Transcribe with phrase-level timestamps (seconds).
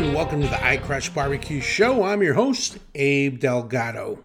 [0.00, 2.04] and welcome to the I Crush Barbecue Show.
[2.04, 4.24] I'm your host, Abe Delgado.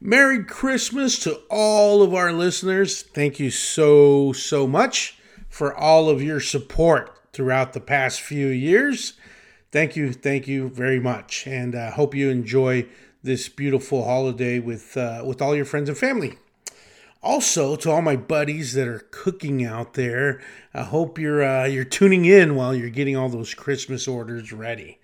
[0.00, 3.02] Merry Christmas to all of our listeners.
[3.02, 5.18] Thank you so, so much
[5.50, 9.12] for all of your support throughout the past few years.
[9.70, 12.86] Thank you, thank you very much, and I uh, hope you enjoy
[13.22, 16.38] this beautiful holiday with uh, with all your friends and family.
[17.22, 20.40] Also, to all my buddies that are cooking out there,
[20.72, 24.98] I hope you're uh, you're tuning in while you're getting all those Christmas orders ready.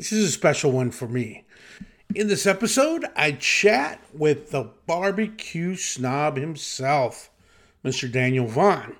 [0.00, 1.44] This is a special one for me.
[2.14, 7.28] In this episode, I chat with the barbecue snob himself,
[7.84, 8.10] Mr.
[8.10, 8.96] Daniel Vaughn.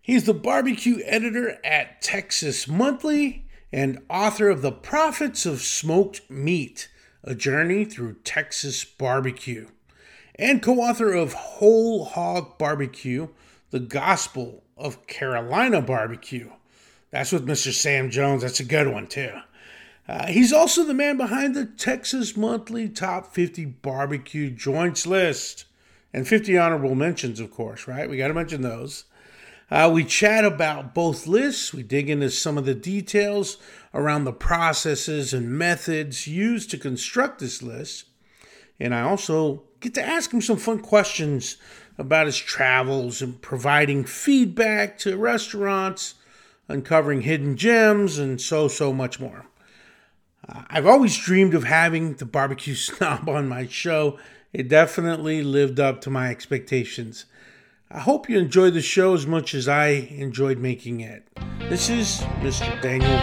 [0.00, 6.88] He's the barbecue editor at Texas Monthly and author of The Prophets of Smoked Meat,
[7.24, 9.66] a journey through Texas barbecue
[10.36, 13.30] and co author of Whole Hog Barbecue,
[13.70, 16.50] The Gospel of Carolina Barbecue.
[17.10, 17.72] That's with Mr.
[17.72, 18.42] Sam Jones.
[18.42, 19.32] That's a good one, too.
[20.08, 25.66] Uh, he's also the man behind the Texas Monthly Top 50 Barbecue Joints list
[26.12, 28.10] and 50 honorable mentions, of course, right?
[28.10, 29.04] We got to mention those.
[29.70, 31.72] Uh, we chat about both lists.
[31.72, 33.56] We dig into some of the details
[33.94, 38.06] around the processes and methods used to construct this list.
[38.80, 41.56] And I also get to ask him some fun questions
[41.98, 46.14] about his travels and providing feedback to restaurants,
[46.66, 49.46] uncovering hidden gems, and so, so much more.
[50.48, 54.18] I've always dreamed of having the barbecue snob on my show.
[54.52, 57.26] It definitely lived up to my expectations.
[57.90, 61.28] I hope you enjoyed the show as much as I enjoyed making it.
[61.68, 62.80] This is Mr.
[62.80, 63.18] Daniel.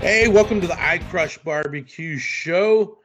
[0.00, 2.98] Hey, welcome to the I Crush Barbecue Show.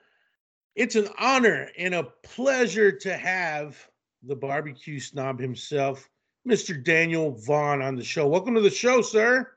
[0.75, 3.77] It's an honor and a pleasure to have
[4.23, 6.09] the barbecue snob himself,
[6.47, 6.81] Mr.
[6.81, 8.27] Daniel Vaughn, on the show.
[8.27, 9.51] Welcome to the show, sir.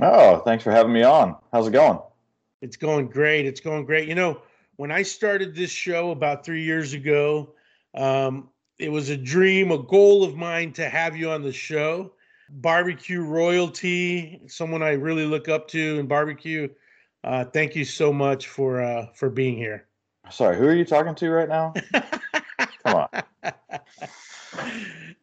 [0.00, 1.36] Oh, thanks for having me on.
[1.52, 1.98] How's it going?
[2.60, 3.46] It's going great.
[3.46, 4.08] It's going great.
[4.08, 4.42] You know,
[4.76, 7.54] when I started this show about three years ago,
[7.94, 8.48] um,
[8.78, 12.12] it was a dream, a goal of mine to have you on the show.
[12.50, 16.68] Barbecue royalty, someone I really look up to in barbecue
[17.24, 19.86] uh, thank you so much for uh, for being here.
[20.30, 21.72] Sorry, who are you talking to right now?
[22.84, 23.22] Come on,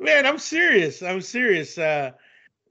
[0.01, 0.25] man.
[0.25, 1.01] I'm serious.
[1.01, 1.77] I'm serious.
[1.77, 2.11] Uh,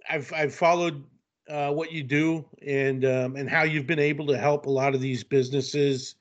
[0.08, 1.04] I've I've followed
[1.48, 4.94] uh, what you do and um, and how you've been able to help a lot
[4.94, 6.16] of these businesses,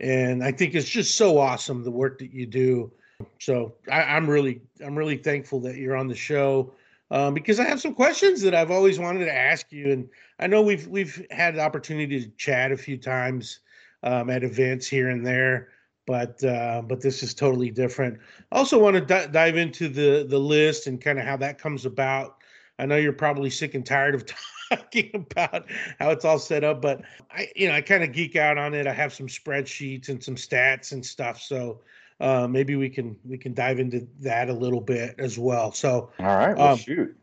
[0.00, 2.92] and I think it's just so awesome the work that you do.
[3.40, 6.72] So I, I'm really I'm really thankful that you're on the show
[7.10, 10.08] um, because I have some questions that I've always wanted to ask you, and
[10.38, 13.60] I know we've we've had the opportunity to chat a few times
[14.02, 15.68] um, at events here and there,
[16.08, 18.18] but uh, but this is totally different.
[18.50, 21.58] I also want to d- dive into the the list and kind of how that
[21.58, 22.38] comes about.
[22.78, 24.24] I know you're probably sick and tired of
[24.70, 28.36] talking about how it's all set up, but I you know I kind of geek
[28.36, 28.86] out on it.
[28.86, 31.82] I have some spreadsheets and some stats and stuff, so
[32.20, 35.72] uh, maybe we can we can dive into that a little bit as well.
[35.72, 37.14] So, all right, well, um, shoot.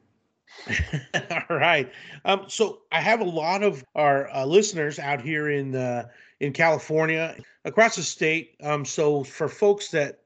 [1.50, 1.92] all right.
[2.24, 6.08] Um, so I have a lot of our uh, listeners out here in uh,
[6.40, 8.56] in California, across the state.
[8.64, 10.20] Um, so for folks that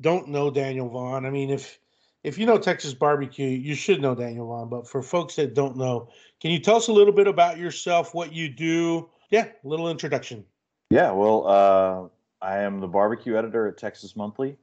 [0.00, 1.78] don't know Daniel Vaughn, I mean, if
[2.22, 4.68] if you know Texas barbecue, you should know Daniel Vaughn.
[4.68, 6.08] But for folks that don't know,
[6.40, 9.08] can you tell us a little bit about yourself, what you do?
[9.30, 10.44] Yeah, a little introduction.
[10.90, 14.56] Yeah, well, uh, I am the barbecue editor at Texas Monthly.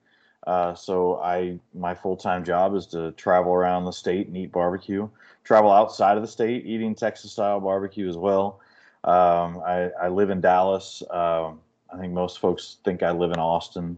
[0.48, 4.52] Uh, so I my full time job is to travel around the state and eat
[4.52, 5.08] barbecue.
[5.44, 8.60] Travel outside of the state, eating Texas style barbecue as well.
[9.04, 11.02] Um, I, I, live in Dallas.
[11.10, 11.60] Um,
[11.92, 13.98] I think most folks think I live in Austin,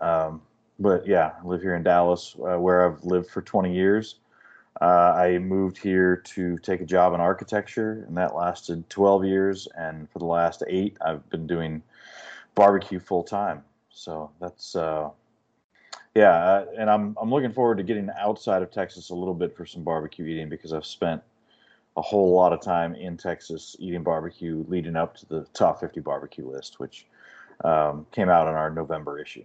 [0.00, 0.40] um,
[0.78, 4.16] but yeah, I live here in Dallas, uh, where I've lived for 20 years.
[4.80, 9.66] Uh, I moved here to take a job in architecture, and that lasted 12 years.
[9.76, 11.82] And for the last eight, I've been doing
[12.54, 13.64] barbecue full time.
[13.90, 15.10] So that's uh,
[16.18, 19.64] yeah, and I'm I'm looking forward to getting outside of Texas a little bit for
[19.64, 21.22] some barbecue eating because I've spent
[21.96, 26.00] a whole lot of time in Texas eating barbecue leading up to the top 50
[26.00, 27.06] barbecue list, which
[27.64, 29.44] um, came out in our November issue.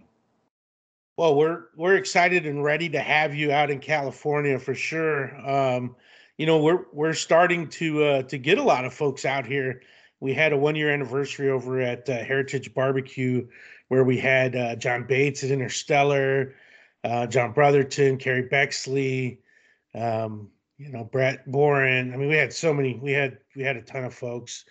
[1.16, 5.32] Well, we're we're excited and ready to have you out in California for sure.
[5.48, 5.94] Um,
[6.38, 9.80] you know, we're we're starting to uh, to get a lot of folks out here
[10.24, 13.46] we had a one year anniversary over at uh, Heritage Barbecue
[13.88, 16.54] where we had uh, John Bates at Interstellar,
[17.04, 19.40] uh, John Brotherton, Kerry Bexley,
[19.94, 20.48] um,
[20.78, 22.12] you know, Brett Boren.
[22.12, 22.98] I mean, we had so many.
[23.00, 24.64] We had we had a ton of folks,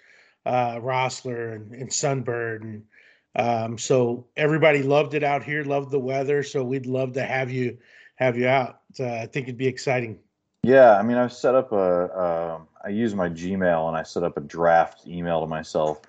[0.46, 2.84] uh, Rossler and, and Sunbird, and
[3.36, 5.64] um, so everybody loved it out here.
[5.64, 6.44] Loved the weather.
[6.44, 7.78] So we'd love to have you
[8.16, 8.80] have you out.
[9.00, 10.20] Uh, I think it'd be exciting.
[10.64, 11.78] Yeah, I mean, I've set up a.
[11.78, 16.02] Uh, I use my Gmail and I set up a draft email to myself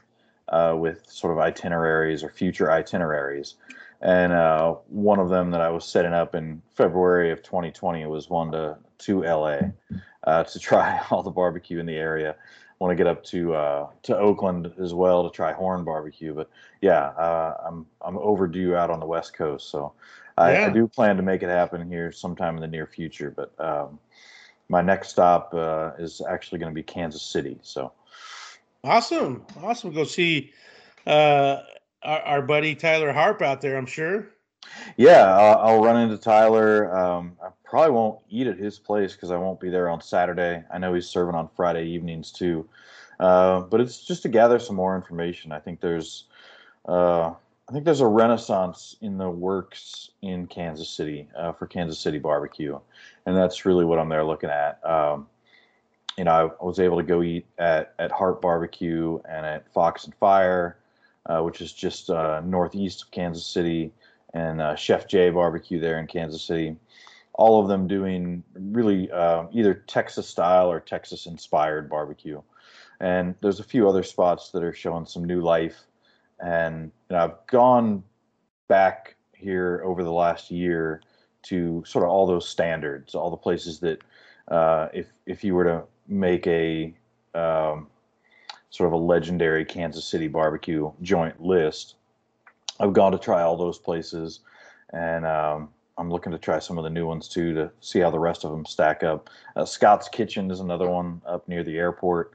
[0.49, 3.55] uh, with sort of itineraries or future itineraries.
[4.05, 8.29] And uh, one of them that I was setting up in February of 2020 was
[8.29, 9.59] one to to LA
[10.25, 12.37] uh, to try all the barbecue in the area.
[12.81, 16.51] Want to get up to uh, to Oakland as well to try Horn Barbecue, but
[16.83, 19.95] yeah, uh, I'm I'm overdue out on the West Coast, so
[20.37, 20.67] I, yeah.
[20.67, 23.31] I, do plan to make it happen here sometime in the near future.
[23.31, 23.99] But um,
[24.69, 27.93] my next stop uh, is actually going to be Kansas City, so
[28.83, 29.95] awesome, awesome.
[29.95, 30.53] Go see
[31.07, 31.63] uh,
[32.05, 33.77] our, our buddy Tyler Harp out there.
[33.77, 34.29] I'm sure.
[34.97, 36.95] Yeah, I'll, I'll run into Tyler.
[36.97, 40.63] Um, I probably won't eat at his place because I won't be there on Saturday.
[40.73, 42.69] I know he's serving on Friday evenings too.
[43.21, 45.53] Uh, but it's just to gather some more information.
[45.53, 46.25] I think there's,
[46.89, 47.33] uh,
[47.69, 52.19] I think there's a renaissance in the works in Kansas City uh, for Kansas City
[52.19, 52.79] barbecue,
[53.27, 54.85] and that's really what I'm there looking at.
[54.85, 55.29] Um,
[56.19, 59.73] you know, I, I, was able to go eat at at Harp Barbecue and at
[59.73, 60.77] Fox and Fire,
[61.27, 63.93] uh, which is just uh, northeast of Kansas City
[64.35, 66.77] and uh, Chef J Barbecue there in Kansas City.
[67.33, 72.41] All of them doing really uh, either Texas style or Texas inspired barbecue.
[73.01, 75.77] And there's a few other spots that are showing some new life.
[76.41, 78.05] And I've gone
[78.69, 81.03] back here over the last year
[81.45, 84.03] to sort of all those standards, all the places that
[84.49, 86.95] uh, if if you were to make a
[87.35, 87.89] um,
[88.75, 91.95] sort of a legendary Kansas City barbecue joint list,
[92.81, 94.41] I've gone to try all those places,
[94.93, 98.11] and um, I'm looking to try some of the new ones too to see how
[98.11, 99.31] the rest of them stack up.
[99.55, 102.35] Uh, Scott's Kitchen is another one up near the airport.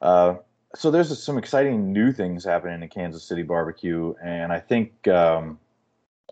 [0.00, 0.36] Uh,
[0.72, 5.58] so there's some exciting new things happening in Kansas City barbecue, and I think um,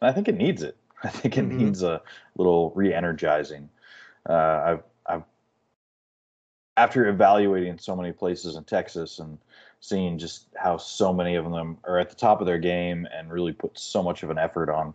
[0.00, 0.76] I think it needs it.
[1.02, 1.58] I think it mm-hmm.
[1.58, 2.00] needs a
[2.36, 3.68] little re-energizing.
[4.28, 4.32] Uh,
[4.64, 4.84] I've, I've
[6.80, 9.36] after evaluating so many places in Texas and
[9.80, 13.30] seeing just how so many of them are at the top of their game and
[13.30, 14.94] really put so much of an effort on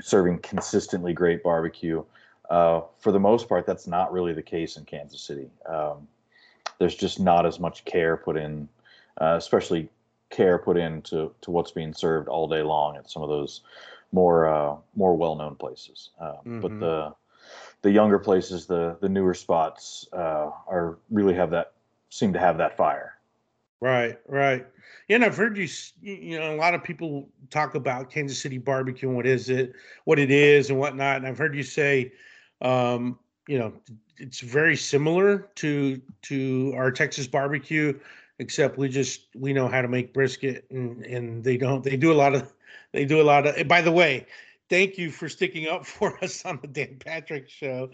[0.00, 2.02] serving consistently great barbecue.
[2.48, 5.50] Uh, for the most part, that's not really the case in Kansas City.
[5.66, 6.08] Um,
[6.78, 8.66] there's just not as much care put in,
[9.20, 9.90] uh, especially
[10.30, 13.60] care put into to what's being served all day long at some of those
[14.10, 16.10] more uh, more well known places.
[16.20, 16.60] Mm-hmm.
[16.60, 17.14] But the
[17.82, 21.72] the younger places, the the newer spots, uh, are really have that
[22.10, 23.14] seem to have that fire.
[23.80, 24.66] Right, right.
[25.08, 25.66] And I've heard you.
[26.02, 29.72] You know, a lot of people talk about Kansas City barbecue and what is it,
[30.04, 31.16] what it is, and whatnot.
[31.16, 32.12] And I've heard you say,
[32.60, 33.18] um,
[33.48, 33.72] you know,
[34.18, 37.98] it's very similar to to our Texas barbecue,
[38.38, 41.82] except we just we know how to make brisket, and and they don't.
[41.82, 42.52] They do a lot of.
[42.92, 43.66] They do a lot of.
[43.66, 44.26] By the way,
[44.70, 47.90] thank you for sticking up for us on the Dan Patrick show.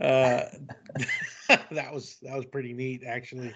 [0.00, 0.42] Uh,
[1.48, 3.52] that was that was pretty neat, actually.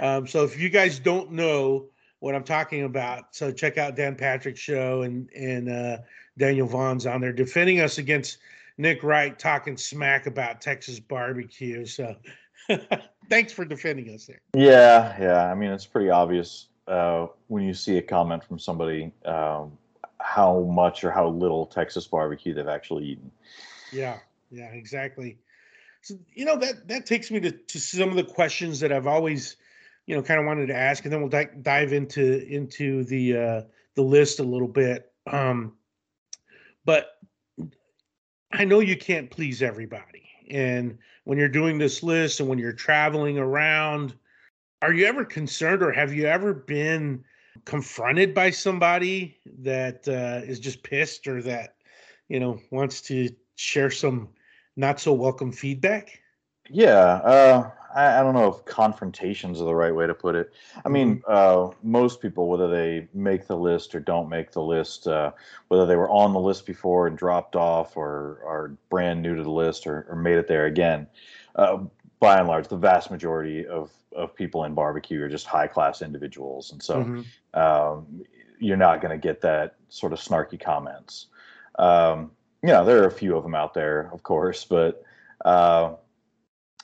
[0.00, 1.86] Um, so if you guys don't know
[2.20, 5.98] what I'm talking about, so check out Dan Patrick's show and and uh,
[6.38, 8.38] Daniel Vaughn's on there defending us against
[8.78, 11.84] Nick Wright talking smack about Texas barbecue.
[11.84, 12.14] So
[13.28, 14.40] thanks for defending us there.
[14.54, 15.50] Yeah, yeah.
[15.50, 19.76] I mean, it's pretty obvious uh, when you see a comment from somebody um,
[20.22, 23.30] how much or how little Texas barbecue they've actually eaten.
[23.92, 24.18] Yeah,
[24.50, 25.38] yeah, exactly.
[26.00, 29.06] So, you know that that takes me to, to some of the questions that I've
[29.06, 29.56] always,
[30.06, 33.36] you know, kind of wanted to ask, and then we'll di- dive into into the
[33.36, 33.62] uh,
[33.94, 35.12] the list a little bit.
[35.30, 35.74] Um,
[36.84, 37.18] but
[38.52, 42.72] I know you can't please everybody, and when you're doing this list and when you're
[42.72, 44.14] traveling around,
[44.80, 47.24] are you ever concerned, or have you ever been
[47.64, 51.76] confronted by somebody that uh, is just pissed, or that
[52.28, 54.28] you know wants to share some
[54.76, 56.18] not so welcome feedback?
[56.70, 60.52] Yeah, uh, I, I, don't know if confrontations are the right way to put it.
[60.84, 61.70] I mean, mm-hmm.
[61.70, 65.32] uh, most people, whether they make the list or don't make the list, uh,
[65.68, 69.42] whether they were on the list before and dropped off, or are brand new to
[69.42, 71.06] the list, or, or made it there again,
[71.56, 71.78] uh,
[72.22, 76.02] by and large, the vast majority of of people in barbecue are just high class
[76.02, 77.60] individuals, and so mm-hmm.
[77.60, 78.06] um,
[78.60, 81.26] you're not going to get that sort of snarky comments.
[81.78, 82.30] Um,
[82.62, 85.02] you know, there are a few of them out there, of course, but
[85.44, 85.94] uh,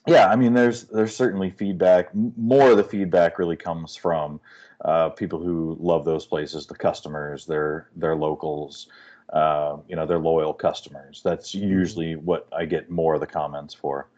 [0.08, 2.12] yeah, I mean, there's there's certainly feedback.
[2.14, 4.40] More of the feedback really comes from
[4.84, 8.88] uh, people who love those places, the customers, their their locals,
[9.32, 11.20] uh, you know, their loyal customers.
[11.22, 11.68] That's mm-hmm.
[11.68, 14.08] usually what I get more of the comments for.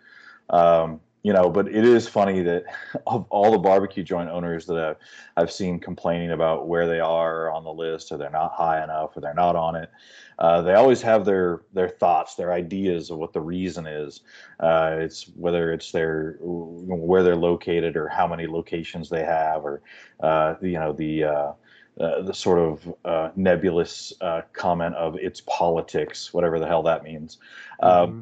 [0.48, 2.64] Um, you know, but it is funny that
[3.06, 4.96] of all the barbecue joint owners that I've,
[5.36, 9.16] I've seen complaining about where they are on the list, or they're not high enough,
[9.16, 9.90] or they're not on it,
[10.38, 14.22] uh, they always have their their thoughts, their ideas of what the reason is.
[14.58, 19.82] Uh, it's whether it's their where they're located, or how many locations they have, or
[20.20, 21.24] uh, you know the.
[21.24, 21.52] Uh,
[22.00, 24.14] uh, the sort of uh, nebulous
[24.54, 27.36] comment of it's politics, whatever the hell that means.
[27.82, 28.20] Um, mm-hmm.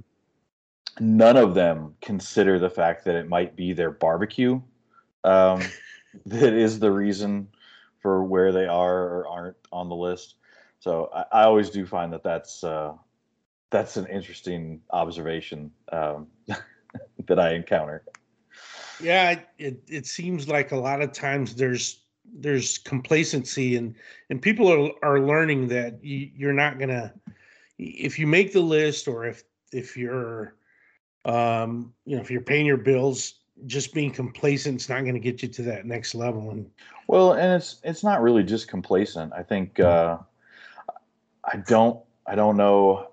[1.00, 4.60] None of them consider the fact that it might be their barbecue
[5.24, 5.62] um,
[6.26, 7.48] that is the reason
[8.00, 10.36] for where they are or aren't on the list.
[10.80, 12.94] So I, I always do find that that's uh,
[13.70, 16.28] that's an interesting observation um,
[17.26, 18.04] that I encounter.
[19.00, 23.94] Yeah, it it seems like a lot of times there's there's complacency and
[24.30, 27.12] and people are are learning that you, you're not gonna
[27.78, 30.54] if you make the list or if if you're
[31.28, 33.34] um, you know, if you're paying your bills,
[33.66, 36.50] just being complacent is not going to get you to that next level.
[36.50, 36.70] And
[37.06, 39.32] well, and it's it's not really just complacent.
[39.34, 40.20] I think mm-hmm.
[40.20, 40.92] uh,
[41.44, 43.10] I don't I don't know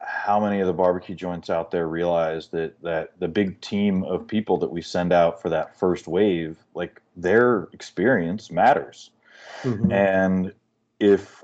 [0.00, 4.26] how many of the barbecue joints out there realize that that the big team of
[4.26, 9.10] people that we send out for that first wave, like their experience matters.
[9.62, 9.90] Mm-hmm.
[9.90, 10.52] And
[11.00, 11.42] if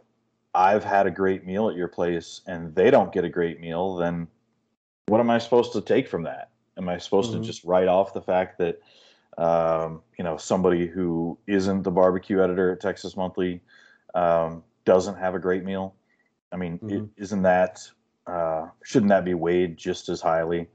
[0.54, 3.96] I've had a great meal at your place and they don't get a great meal,
[3.96, 4.26] then
[5.06, 6.50] what am I supposed to take from that?
[6.76, 7.40] Am I supposed mm-hmm.
[7.40, 8.80] to just write off the fact that
[9.38, 13.60] um, you know somebody who isn't the barbecue editor at Texas Monthly
[14.14, 15.94] um, doesn't have a great meal?
[16.52, 17.04] I mean, mm-hmm.
[17.16, 17.90] is not that
[18.26, 20.68] uh, shouldn't that be weighed just as highly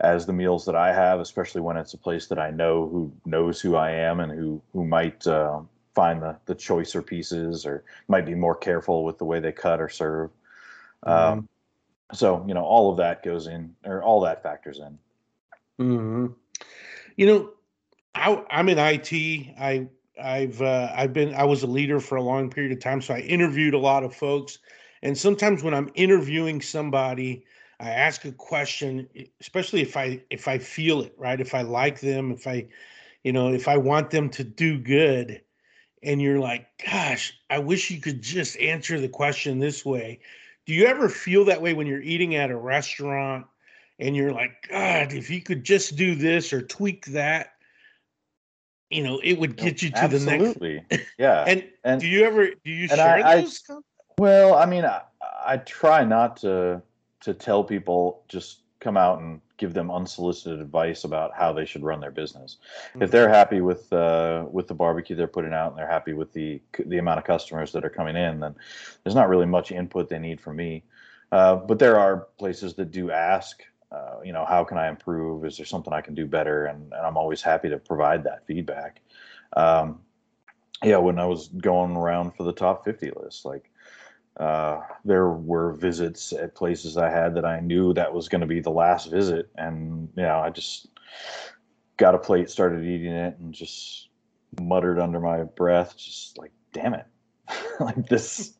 [0.00, 3.12] as the meals that I have, especially when it's a place that I know who
[3.24, 5.60] knows who I am and who who might uh,
[5.94, 9.80] find the the choicer pieces or might be more careful with the way they cut
[9.80, 10.30] or serve.
[11.06, 11.38] Mm-hmm.
[11.38, 11.48] Um,
[12.12, 14.98] so you know all of that goes in or all that factors in.
[15.84, 16.26] Mm-hmm.
[17.16, 17.50] you know
[18.14, 19.12] I, i'm in it
[19.58, 19.88] i
[20.22, 23.14] i've uh, i've been i was a leader for a long period of time so
[23.14, 24.58] i interviewed a lot of folks.
[25.02, 27.44] And sometimes when i'm interviewing somebody
[27.80, 29.08] i ask a question
[29.40, 31.40] especially if i if i feel it right?
[31.40, 32.66] If i like them if i
[33.24, 35.40] you know if i want them to do good
[36.04, 40.20] and you're like gosh i wish you could just answer the question this way
[40.66, 43.46] do you ever feel that way when you're eating at a restaurant
[43.98, 47.52] and you're like, God, if you could just do this or tweak that,
[48.90, 50.84] you know, it would get you to Absolutely.
[50.90, 51.10] the next.
[51.18, 51.44] Yeah.
[51.46, 53.62] and, and do you ever do you share I, those?
[53.68, 53.74] I,
[54.18, 55.02] well, I mean, I,
[55.44, 56.82] I try not to
[57.20, 61.82] to tell people just come out and give them unsolicited advice about how they should
[61.82, 62.58] run their business.
[62.90, 63.02] Mm-hmm.
[63.02, 66.34] If they're happy with uh, with the barbecue they're putting out and they're happy with
[66.34, 68.54] the the amount of customers that are coming in, then
[69.02, 70.84] there's not really much input they need from me.
[71.32, 75.46] Uh, but there are places that do ask, uh, you know, how can I improve?
[75.46, 76.66] Is there something I can do better?
[76.66, 79.00] And, and I'm always happy to provide that feedback.
[79.56, 80.00] Um,
[80.82, 83.70] yeah, when I was going around for the top 50 list, like
[84.38, 88.46] uh, there were visits at places I had that I knew that was going to
[88.46, 90.88] be the last visit, and you know, I just
[91.96, 94.08] got a plate, started eating it, and just
[94.60, 97.06] muttered under my breath, just like, "Damn it!"
[97.80, 98.54] like this,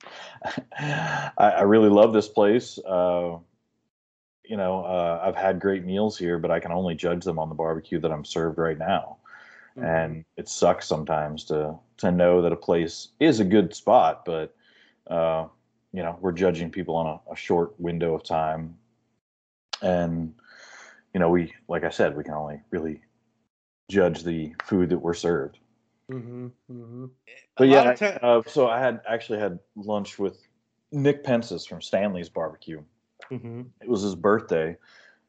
[0.78, 2.78] I, I, really love this place.
[2.78, 3.38] Uh,
[4.44, 7.48] you know, uh, I've had great meals here, but I can only judge them on
[7.48, 9.16] the barbecue that I'm served right now.
[9.76, 9.84] Mm-hmm.
[9.84, 14.54] And it sucks sometimes to to know that a place is a good spot, but
[15.08, 15.46] uh,
[15.94, 18.76] you know we're judging people on a, a short window of time.
[19.80, 20.34] And
[21.14, 23.00] you know we like i said we can only really
[23.88, 25.58] judge the food that we're served.
[26.10, 27.06] Mm-hmm, mm-hmm.
[27.56, 30.36] but yeah t- uh, so i had actually had lunch with
[30.92, 32.82] nick pencis from stanley's barbecue.
[33.30, 33.62] Mm-hmm.
[33.80, 34.76] it was his birthday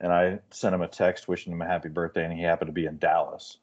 [0.01, 2.73] and i sent him a text wishing him a happy birthday and he happened to
[2.73, 3.59] be in dallas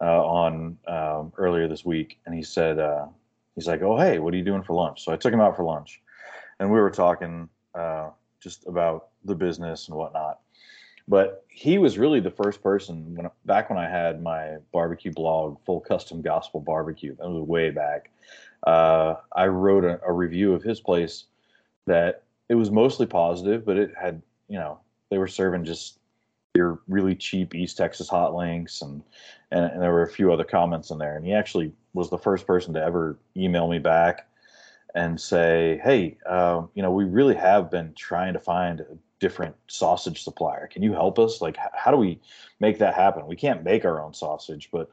[0.00, 3.04] uh, on um, earlier this week and he said uh,
[3.54, 5.04] he's like oh hey what are you doing for lunch?
[5.04, 6.00] So i took him out for lunch
[6.60, 8.10] and we were talking uh,
[8.40, 10.40] just about the business and whatnot.
[11.08, 15.58] But he was really the first person when back when I had my barbecue blog,
[15.64, 17.14] Full Custom Gospel Barbecue.
[17.16, 18.10] That was way back.
[18.66, 21.24] Uh, I wrote a, a review of his place
[21.86, 25.98] that it was mostly positive, but it had you know they were serving just
[26.56, 29.02] your really cheap East Texas hot links and,
[29.50, 31.16] and, and there were a few other comments in there.
[31.16, 34.26] And he actually was the first person to ever email me back
[34.96, 39.54] and say, hey, uh, you know, we really have been trying to find a different
[39.68, 40.66] sausage supplier.
[40.68, 41.42] Can you help us?
[41.42, 42.18] Like, how do we
[42.60, 43.26] make that happen?
[43.26, 44.90] We can't make our own sausage, but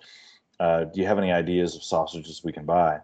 [0.60, 3.00] uh, do you have any ideas of sausages we can buy?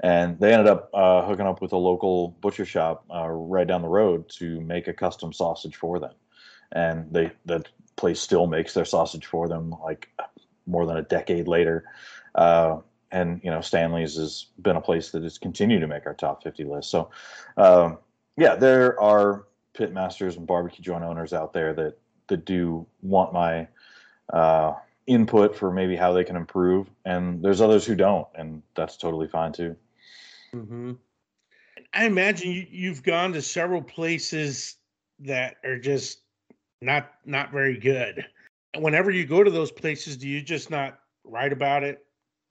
[0.00, 3.82] And they ended up uh, hooking up with a local butcher shop uh, right down
[3.82, 6.14] the road to make a custom sausage for them.
[6.70, 10.10] And they that place still makes their sausage for them, like
[10.66, 11.84] more than a decade later.
[13.12, 16.42] And you know, Stanley's has been a place that has continued to make our top
[16.42, 16.90] 50 list.
[16.90, 17.10] So,
[17.56, 17.98] um,
[18.36, 21.98] yeah, there are pit masters and barbecue joint owners out there that
[22.28, 23.68] that do want my
[24.32, 24.72] uh,
[25.06, 29.28] input for maybe how they can improve, and there's others who don't, and that's totally
[29.28, 29.76] fine too.
[30.54, 30.92] Mm-hmm.
[31.94, 34.76] I imagine you, you've gone to several places
[35.20, 36.20] that are just
[36.82, 38.26] not not very good.
[38.76, 42.05] Whenever you go to those places, do you just not write about it,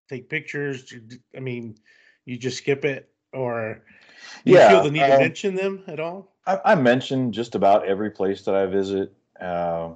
[0.10, 0.94] take pictures?
[1.36, 1.76] I mean,
[2.26, 3.84] you just skip it, or
[4.46, 6.34] do you yeah, feel the need um, to mention them at all?
[6.48, 9.14] I, I mention just about every place that I visit.
[9.40, 9.92] Uh,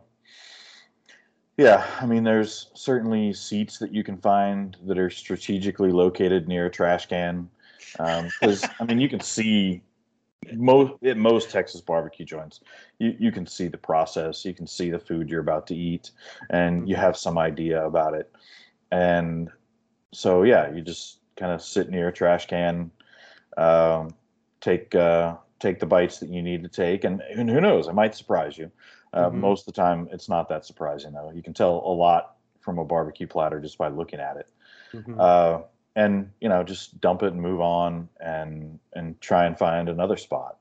[1.57, 6.67] yeah, I mean, there's certainly seats that you can find that are strategically located near
[6.67, 7.49] a trash can.
[7.91, 9.81] Because um, I mean, you can see
[10.53, 12.61] most at most Texas barbecue joints,
[12.97, 16.11] you, you can see the process, you can see the food you're about to eat,
[16.49, 18.31] and you have some idea about it.
[18.91, 19.49] And
[20.11, 22.91] so, yeah, you just kind of sit near a trash can,
[23.57, 24.13] um,
[24.61, 27.93] take uh, take the bites that you need to take, and, and who knows, it
[27.93, 28.71] might surprise you.
[29.13, 29.39] Uh, mm-hmm.
[29.39, 31.31] Most of the time, it's not that surprising though.
[31.31, 34.49] You can tell a lot from a barbecue platter just by looking at it.
[34.93, 35.15] Mm-hmm.
[35.19, 35.59] Uh,
[35.95, 40.17] and you know, just dump it and move on, and and try and find another
[40.17, 40.57] spot.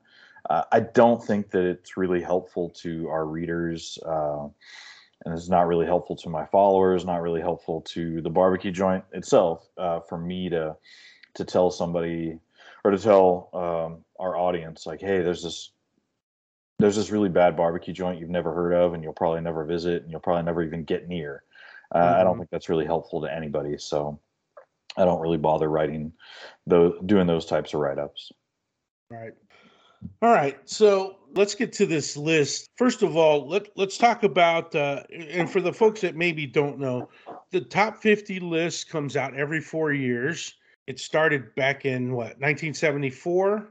[0.48, 4.48] Uh, I don't think that it's really helpful to our readers, uh,
[5.24, 7.04] and it's not really helpful to my followers.
[7.04, 9.68] Not really helpful to the barbecue joint itself.
[9.76, 10.76] Uh, for me to
[11.34, 12.38] to tell somebody
[12.84, 15.72] or to tell um, our audience like, hey, there's this
[16.78, 20.02] there's this really bad barbecue joint you've never heard of, and you'll probably never visit,
[20.02, 21.42] and you'll probably never even get near.
[21.92, 22.20] Uh, mm-hmm.
[22.20, 22.40] I don't mm-hmm.
[22.40, 23.76] think that's really helpful to anybody.
[23.78, 24.20] So
[24.96, 26.12] I don't really bother writing
[26.66, 28.30] those, doing those types of write ups.
[29.10, 29.32] Right.
[30.22, 30.58] All right.
[30.64, 32.68] So let's get to this list.
[32.76, 36.78] First of all, let, let's talk about, uh, and for the folks that maybe don't
[36.78, 37.08] know,
[37.50, 40.54] the top 50 list comes out every four years.
[40.86, 43.68] It started back in what, 1974?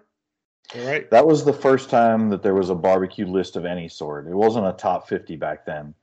[0.76, 1.10] All right.
[1.10, 4.28] That was the first time that there was a barbecue list of any sort.
[4.28, 5.94] It wasn't a top 50 back then.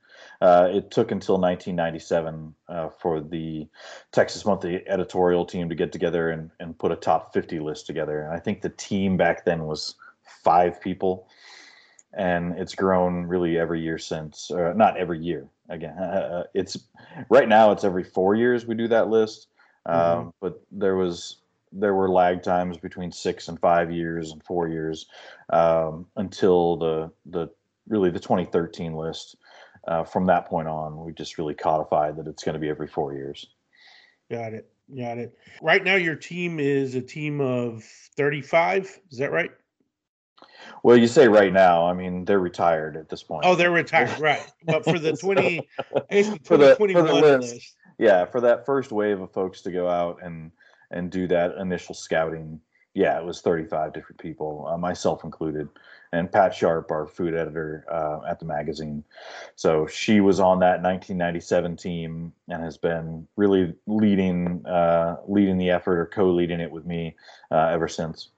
[0.41, 3.67] Uh, it took until 1997 uh, for the
[4.11, 8.21] Texas Monthly editorial team to get together and, and put a top 50 list together.
[8.21, 9.95] And I think the team back then was
[10.45, 11.27] five people.
[12.13, 15.49] And it's grown really every year since, uh, not every year.
[15.67, 16.77] Again, uh, it's
[17.29, 19.47] right now it's every four years we do that list.
[19.85, 20.19] Mm-hmm.
[20.19, 21.37] Um, but there was
[21.73, 25.07] there were lag times between six and five years and four years
[25.49, 27.49] um, until the the
[27.87, 29.35] really the 2013 list.
[29.87, 32.87] Uh, from that point on, we just really codified that it's going to be every
[32.87, 33.45] four years.
[34.31, 34.67] Got it.
[34.95, 35.37] Got it.
[35.61, 38.99] Right now, your team is a team of 35.
[39.11, 39.51] Is that right?
[40.83, 41.87] Well, you say right now.
[41.87, 43.45] I mean, they're retired at this point.
[43.45, 44.45] Oh, they're retired, right?
[44.65, 45.67] But for the 20,
[46.43, 49.87] for the, for the list, list, yeah, for that first wave of folks to go
[49.89, 50.51] out and
[50.91, 52.59] and do that initial scouting,
[52.93, 55.67] yeah, it was 35 different people, uh, myself included,
[56.13, 59.03] and Pat Sharpe, our food editor uh, at the magazine.
[59.55, 65.71] So she was on that 1997 team and has been really leading uh, leading the
[65.71, 67.15] effort or co-leading it with me
[67.51, 68.29] uh, ever since.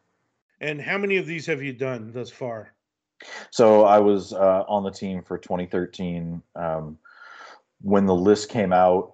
[0.59, 2.73] And how many of these have you done thus far?
[3.51, 6.41] So I was uh, on the team for 2013.
[6.55, 6.97] Um,
[7.81, 9.13] when the list came out,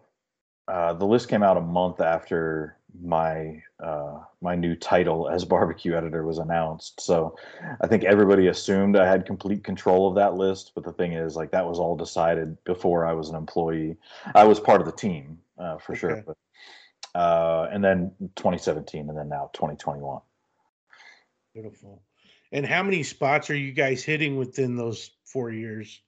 [0.68, 5.96] uh, the list came out a month after my uh, my new title as barbecue
[5.96, 7.02] editor was announced.
[7.02, 7.36] So
[7.82, 10.72] I think everybody assumed I had complete control of that list.
[10.76, 13.98] But the thing is, like that was all decided before I was an employee.
[14.36, 16.00] I was part of the team uh, for okay.
[16.00, 16.24] sure.
[16.26, 16.38] But
[17.20, 20.22] uh, and then 2017, and then now 2021.
[21.54, 22.02] Beautiful.
[22.52, 26.02] And how many spots are you guys hitting within those four years?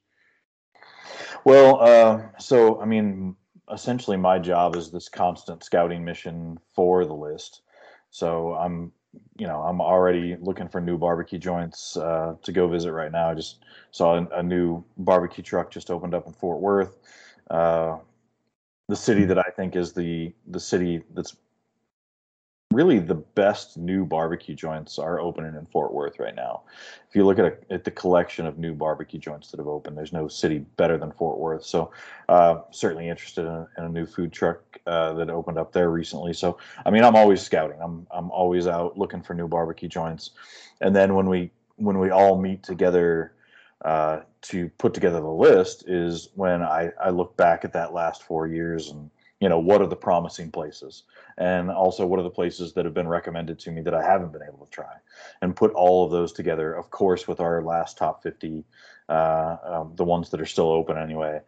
[1.44, 3.36] Well, uh, so I mean,
[3.72, 7.62] essentially my job is this constant scouting mission for the list.
[8.10, 8.92] So I'm,
[9.36, 13.30] you know, I'm already looking for new barbecue joints uh, to go visit right now.
[13.30, 16.98] I just saw a, a, new barbecue truck just opened up in Fort Worth.
[17.50, 17.98] Uh,
[18.88, 21.36] the city that I think is the the city that's
[22.76, 26.60] really the best new barbecue joints are opening in Fort Worth right now.
[27.08, 29.96] If you look at, a, at the collection of new barbecue joints that have opened,
[29.96, 31.64] there's no city better than Fort Worth.
[31.64, 31.90] So,
[32.28, 35.88] uh, certainly interested in a, in a, new food truck uh, that opened up there
[35.90, 36.34] recently.
[36.34, 37.78] So, I mean, I'm always scouting.
[37.80, 40.32] I'm I'm always out looking for new barbecue joints,
[40.82, 43.32] and then when we when we all meet together
[43.86, 48.22] uh, to put together the list is when I I look back at that last
[48.22, 51.04] four years and you know, what are the promising places?
[51.36, 54.32] And also, what are the places that have been recommended to me that I haven't
[54.32, 54.94] been able to try?
[55.42, 58.64] And put all of those together, of course, with our last top 50,
[59.08, 61.40] uh, um, the ones that are still open anyway,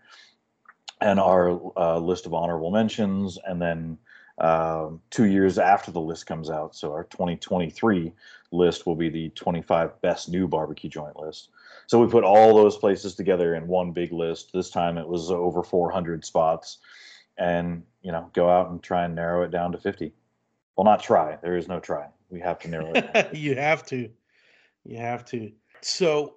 [1.00, 3.98] and our uh, list of honorable mentions, and then
[4.38, 6.76] um, two years after the list comes out.
[6.76, 8.12] So our 2023
[8.52, 11.48] list will be the 25 best new barbecue joint list.
[11.86, 14.52] So we put all those places together in one big list.
[14.52, 16.78] This time it was over 400 spots,
[17.38, 20.12] and you know, go out and try and narrow it down to 50.
[20.76, 21.36] Well, not try.
[21.42, 22.06] There is no try.
[22.30, 23.34] We have to narrow it.
[23.34, 24.08] you have to.
[24.84, 25.50] You have to.
[25.80, 26.34] So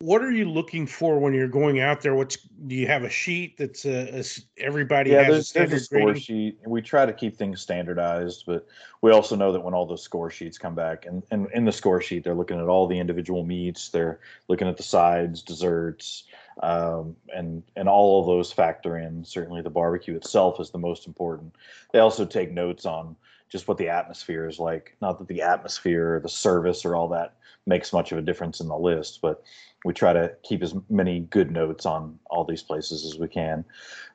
[0.00, 2.14] what are you looking for when you're going out there?
[2.14, 4.24] What's do you have a sheet that's uh, a, a
[4.64, 6.22] everybody yeah, has there's, a standard there's a score grading?
[6.22, 6.58] sheet.
[6.66, 8.66] We try to keep things standardized, but
[9.02, 11.72] we also know that when all those score sheets come back, and, and in the
[11.72, 16.24] score sheet, they're looking at all the individual meats, they're looking at the sides, desserts,
[16.62, 19.24] um, and and all of those factor in.
[19.24, 21.54] Certainly, the barbecue itself is the most important.
[21.92, 23.16] They also take notes on
[23.48, 24.96] just what the atmosphere is like.
[25.00, 27.34] Not that the atmosphere, or the service, or all that
[27.66, 29.42] makes much of a difference in the list, but
[29.84, 33.64] we try to keep as many good notes on all these places as we can.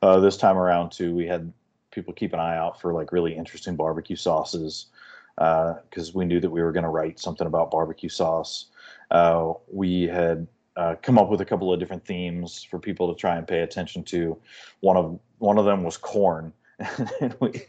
[0.01, 1.53] Uh, this time around, too, we had
[1.91, 4.87] people keep an eye out for like really interesting barbecue sauces
[5.35, 8.65] because uh, we knew that we were going to write something about barbecue sauce.
[9.11, 13.19] Uh, we had uh, come up with a couple of different themes for people to
[13.19, 14.37] try and pay attention to.
[14.79, 16.53] One of one of them was corn.
[17.39, 17.61] we,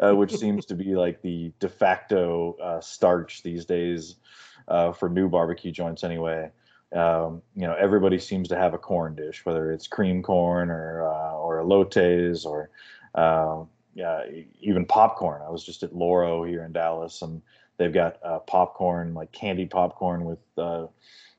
[0.00, 4.16] uh, which seems to be like the de facto uh, starch these days
[4.68, 6.50] uh, for new barbecue joints, anyway.
[6.94, 11.06] Um, you know, everybody seems to have a corn dish, whether it's cream corn or
[11.06, 12.70] uh, or elotes or
[13.94, 14.24] yeah,
[14.60, 15.42] even popcorn.
[15.46, 17.42] I was just at Loro here in Dallas, and
[17.76, 20.38] they've got popcorn, like candy popcorn with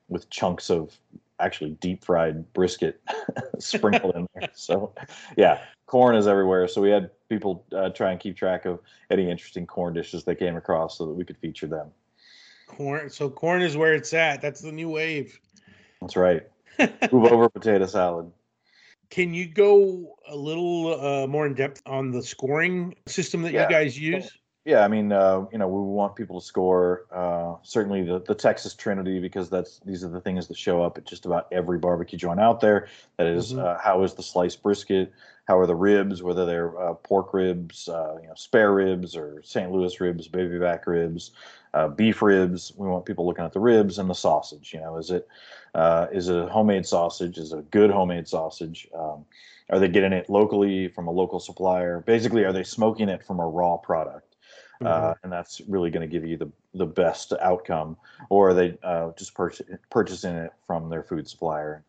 [0.08, 0.98] with chunks of
[1.40, 3.00] actually deep fried brisket
[3.58, 4.48] sprinkled in there.
[4.54, 4.92] So,
[5.36, 6.68] yeah, corn is everywhere.
[6.68, 10.34] So we had people uh, try and keep track of any interesting corn dishes they
[10.34, 11.88] came across, so that we could feature them.
[12.66, 13.10] Corn.
[13.10, 14.40] So corn is where it's at.
[14.40, 15.38] That's the new wave.
[16.00, 16.42] That's right.
[17.12, 18.30] Move over potato salad.
[19.10, 23.64] Can you go a little uh, more in depth on the scoring system that Yeah.
[23.64, 24.32] you guys use?
[24.64, 27.04] Yeah, I mean, uh, you know, we want people to score.
[27.12, 30.96] Uh, certainly, the, the Texas Trinity because that's these are the things that show up
[30.96, 32.88] at just about every barbecue joint out there.
[33.18, 33.58] That is, Mhm.
[33.62, 35.12] uh, how is the sliced brisket?
[35.46, 36.22] How are the ribs?
[36.22, 39.70] Whether they're uh, pork ribs, uh, you know, spare ribs, or St.
[39.70, 41.32] Louis ribs, baby back ribs,
[41.74, 42.72] uh, beef ribs.
[42.74, 44.72] We want people looking at the ribs and the sausage.
[44.72, 45.28] You know, is it
[45.74, 47.36] uh, is it a homemade sausage?
[47.36, 48.88] Is it a good homemade sausage?
[48.94, 49.26] Um,
[49.68, 52.00] are they getting it locally from a local supplier?
[52.00, 54.33] Basically, are they smoking it from a raw product?
[54.82, 54.86] Mm-hmm.
[54.86, 57.96] uh, and that's really going to give you the the best outcome.
[58.28, 61.84] Or are they uh, just purchase, purchasing it from their food supplier?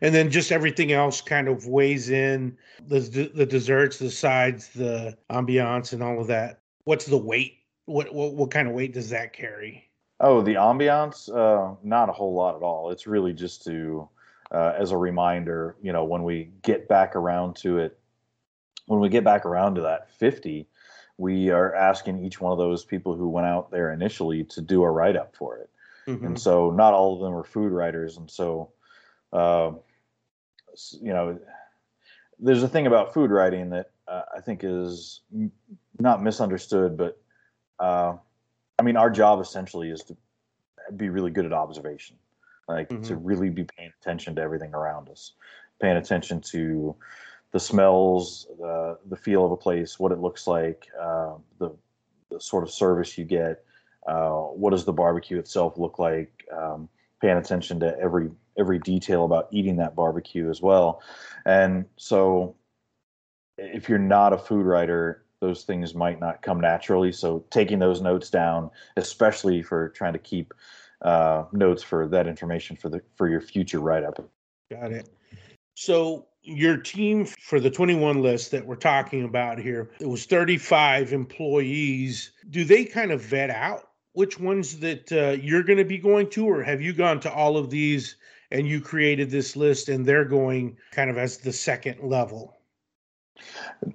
[0.00, 3.00] and then just everything else kind of weighs in the
[3.34, 6.60] the desserts, the sides, the ambiance, and all of that.
[6.84, 7.58] What's the weight?
[7.86, 9.90] What what, what kind of weight does that carry?
[10.20, 12.90] Oh, the ambiance, uh, not a whole lot at all.
[12.90, 14.08] It's really just to,
[14.52, 17.98] uh, as a reminder, you know, when we get back around to it,
[18.86, 20.68] when we get back around to that 50,
[21.16, 24.82] we are asking each one of those people who went out there initially to do
[24.82, 25.70] a write up for it.
[26.06, 26.26] Mhm.
[26.26, 28.70] and so not all of them are food writers and so
[30.72, 31.38] s- you know
[32.38, 35.50] there's a thing about food writing that uh, i think is m-
[35.98, 37.20] not misunderstood but
[37.78, 38.14] uh,
[38.78, 40.16] i mean our job essentially is to
[40.96, 42.16] be really good at observation
[42.68, 45.32] like to really be paying attention to everything around us
[45.80, 46.94] paying attention to
[47.54, 51.70] the smells the the feel of a place what it looks like uh, the
[52.30, 53.64] the sort of service you get
[54.08, 56.88] uh, what does the barbecue itself look like um,
[57.20, 61.02] paying attention to every every detail about eating that barbecue as well.
[61.46, 62.56] And so
[63.56, 67.12] if you're not a food writer those things might not come naturally.
[67.12, 70.52] So taking those notes down especially for trying to keep
[71.02, 74.28] uh, notes for that information for the for your future write-up.
[74.72, 75.08] Got it.
[75.74, 81.12] So your team for the 21 list that we're talking about here, it was 35
[81.12, 82.32] employees.
[82.50, 86.30] Do they kind of vet out which ones that uh, you're going to be going
[86.30, 88.16] to, or have you gone to all of these
[88.50, 92.56] and you created this list and they're going kind of as the second level?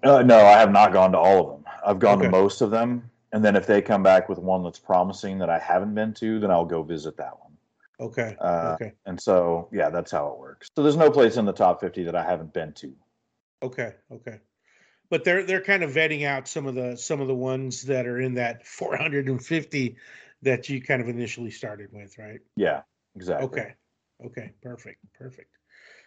[0.03, 2.25] uh, no i have not gone to all of them i've gone Okay.
[2.25, 5.49] to most of them and then if they come back with one that's promising that
[5.49, 7.48] i haven't been to then i'll go visit that one
[7.99, 8.35] Okay.
[8.39, 8.93] Uh, okay.
[9.05, 10.69] And so, yeah, that's how it works.
[10.75, 12.93] So there's no place in the top 50 that I haven't been to.
[13.61, 13.93] Okay.
[14.11, 14.39] Okay.
[15.09, 18.05] But they're they're kind of vetting out some of the some of the ones that
[18.05, 19.97] are in that 450
[20.41, 22.39] that you kind of initially started with, right?
[22.55, 22.81] Yeah,
[23.15, 23.47] exactly.
[23.47, 23.73] Okay.
[24.25, 24.53] Okay.
[24.61, 24.99] Perfect.
[25.17, 25.49] Perfect.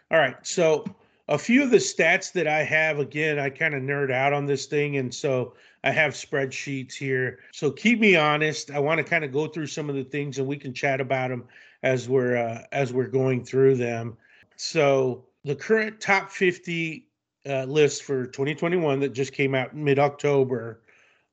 [0.09, 0.35] All right.
[0.41, 0.85] So
[1.27, 4.45] a few of the stats that I have, again, I kind of nerd out on
[4.45, 4.97] this thing.
[4.97, 5.53] And so
[5.83, 7.39] I have spreadsheets here.
[7.53, 8.71] So keep me honest.
[8.71, 10.99] I want to kind of go through some of the things and we can chat
[10.99, 11.45] about them
[11.83, 14.17] as we're uh, as we're going through them.
[14.55, 17.07] So the current top 50
[17.47, 20.81] uh, list for 2021 that just came out mid October,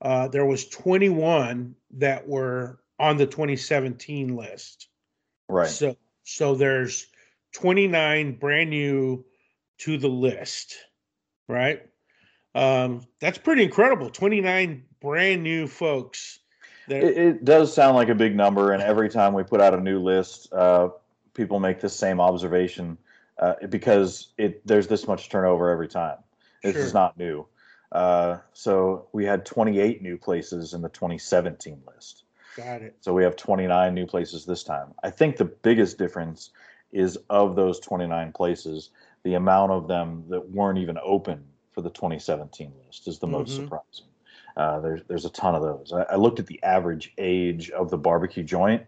[0.02, 4.88] uh, there was 21 that were on the 2017 list.
[5.48, 5.68] Right.
[5.68, 7.06] So so there's
[7.54, 9.24] 29 brand new
[9.78, 10.76] to the list,
[11.48, 11.82] right?
[12.54, 14.10] Um, that's pretty incredible.
[14.10, 16.39] 29 brand new folks.
[16.90, 19.80] It, it, does sound like a big number, and every time we put out a
[19.80, 20.88] new list, uh,
[21.34, 22.98] people make the same observation
[23.38, 26.18] uh, because it there's this much turnover every time.
[26.62, 26.84] This sure.
[26.84, 27.46] is not new.
[27.92, 32.24] Uh, so we had 28 new places in the 2017 list.
[32.56, 32.96] Got it.
[33.00, 34.94] So we have 29 new places this time.
[35.02, 36.50] I think the biggest difference
[36.92, 38.90] is of those 29 places,
[39.22, 43.36] the amount of them that weren't even open for the 2017 list is the mm-hmm.
[43.36, 44.06] most surprising.
[44.56, 45.92] Uh, there's there's a ton of those.
[45.92, 48.84] I, I, looked at the average age of the barbecue joint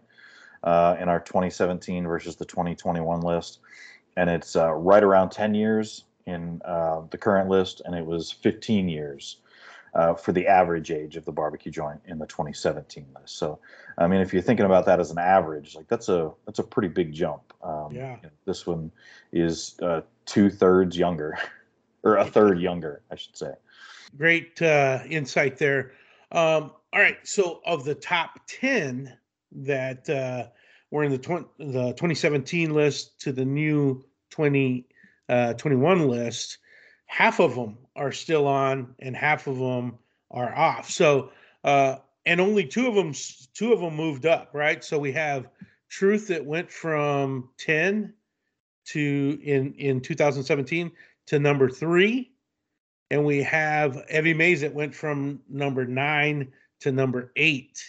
[0.63, 3.59] uh, in our 2017 versus the 2021 list,
[4.17, 8.31] and it's uh, right around 10 years in uh, the current list, and it was
[8.31, 9.37] 15 years
[9.93, 13.37] uh, for the average age of the barbecue joint in the 2017 list.
[13.37, 13.59] So,
[13.97, 16.63] I mean, if you're thinking about that as an average, like that's a that's a
[16.63, 17.53] pretty big jump.
[17.61, 18.17] Um, yeah.
[18.45, 18.91] This one
[19.31, 21.37] is uh, two thirds younger,
[22.03, 23.51] or a third younger, I should say.
[24.17, 25.91] Great uh, insight there.
[26.31, 29.15] Um, all right, so of the top 10
[29.51, 30.47] that uh,
[30.91, 36.57] were in the, tw- the 2017 list to the new 2021 uh, list,
[37.05, 39.97] half of them are still on and half of them
[40.31, 40.89] are off.
[40.89, 41.31] So,
[41.63, 43.13] uh, and only two of them,
[43.53, 44.83] two of them moved up, right?
[44.83, 45.47] So we have
[45.93, 48.15] Truth that went from 10
[48.85, 50.91] to in in 2017
[51.27, 52.31] to number three,
[53.13, 57.79] and we have Evie Mays that went from number nine to number eight,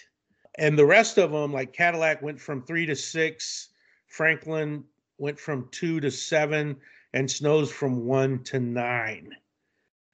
[0.58, 3.70] and the rest of them, like Cattleack, went from three to six.
[4.06, 4.84] Franklin
[5.16, 6.76] went from two to seven,
[7.14, 9.30] and Snows from one to nine.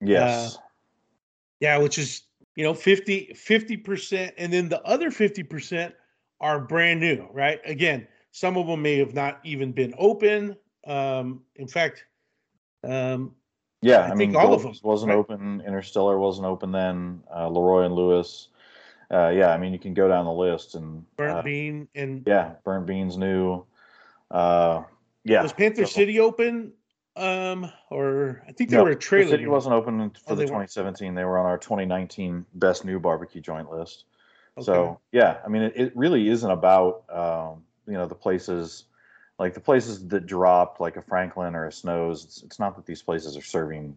[0.00, 0.54] Yes.
[0.54, 0.60] Uh,
[1.58, 2.22] yeah, which is,
[2.54, 4.32] you know, 50 50%.
[4.38, 5.92] and then the other 50%
[6.40, 7.58] are brand new, right?
[7.64, 10.56] Again, some of them may have not even been open.
[10.86, 12.04] Um, in fact,
[12.84, 13.34] um,
[13.82, 15.18] yeah, I, I mean, all of them wasn't right?
[15.18, 15.62] open.
[15.66, 17.22] Interstellar wasn't open then.
[17.34, 18.48] Uh, Leroy and Lewis.
[19.10, 22.22] Uh, yeah, I mean, you can go down the list and burnt uh, bean and
[22.26, 23.64] yeah, burnt beans new.
[24.30, 24.84] Uh,
[25.24, 26.72] yeah, was Panther so, City open?
[27.16, 29.30] Um, or I think they no, were a trailer.
[29.30, 31.14] City wasn't open for oh, the 2017.
[31.14, 34.04] They were on our 2019 best new barbecue joint list.
[34.56, 34.64] Okay.
[34.64, 38.84] So yeah, I mean, it, it really isn't about um, you know the places
[39.40, 42.24] like the places that dropped, like a Franklin or a Snows.
[42.24, 43.96] It's, it's not that these places are serving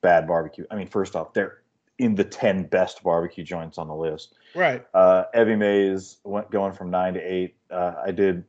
[0.00, 0.64] bad barbecue.
[0.70, 1.58] I mean, first off, they're
[1.98, 4.34] in the 10 best barbecue joints on the list.
[4.54, 4.86] Right.
[4.94, 7.56] Uh, Evie Mae's went going from nine to eight.
[7.68, 8.44] Uh, I did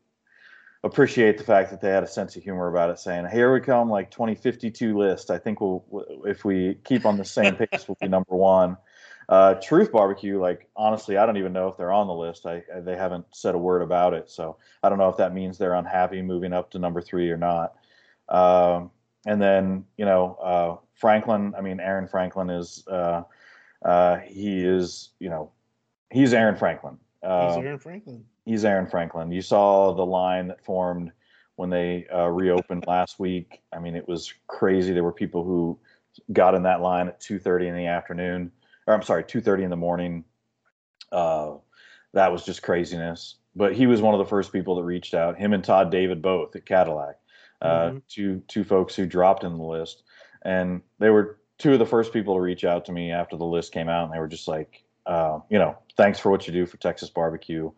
[0.84, 3.60] appreciate the fact that they had a sense of humor about it, saying, "Here we
[3.60, 5.32] come, like 2052 list.
[5.32, 5.84] I think we'll
[6.26, 8.78] if we keep on the same pace, we'll be number one."
[9.28, 12.46] Uh, Truth Barbecue, like honestly, I don't even know if they're on the list.
[12.46, 15.34] I, I, they haven't said a word about it, so I don't know if that
[15.34, 17.76] means they're unhappy moving up to number three or not.
[18.30, 18.92] Um,
[19.26, 21.54] and then you know uh, Franklin.
[21.58, 23.24] I mean, Aaron Franklin is uh,
[23.84, 25.52] uh he is you know
[26.12, 26.98] he's Aaron Franklin.
[27.22, 29.32] he's Aaron Franklin he's Aaron Franklin.
[29.32, 31.12] You saw the line that formed
[31.56, 33.62] when they uh, reopened last week.
[33.74, 34.94] I mean, it was crazy.
[34.94, 35.78] There were people who
[36.32, 38.52] got in that line at 2:30 in the afternoon,
[38.88, 40.26] or I'm sorry, 2:30 in the morning.
[41.12, 41.56] Uh,
[42.14, 43.36] that was just craziness.
[43.56, 45.38] But he was one of the first people that reached out.
[45.38, 47.16] Him and Todd David both at Cattleack,
[47.62, 47.98] uh, mm-hmm.
[48.10, 50.04] two two folks who dropped in the list,
[50.42, 53.46] and they were two of the first people to reach out to me after the
[53.46, 56.54] list came out, and they were just like, uh, you know, thanks for what you
[56.54, 57.72] do for Texas barbecue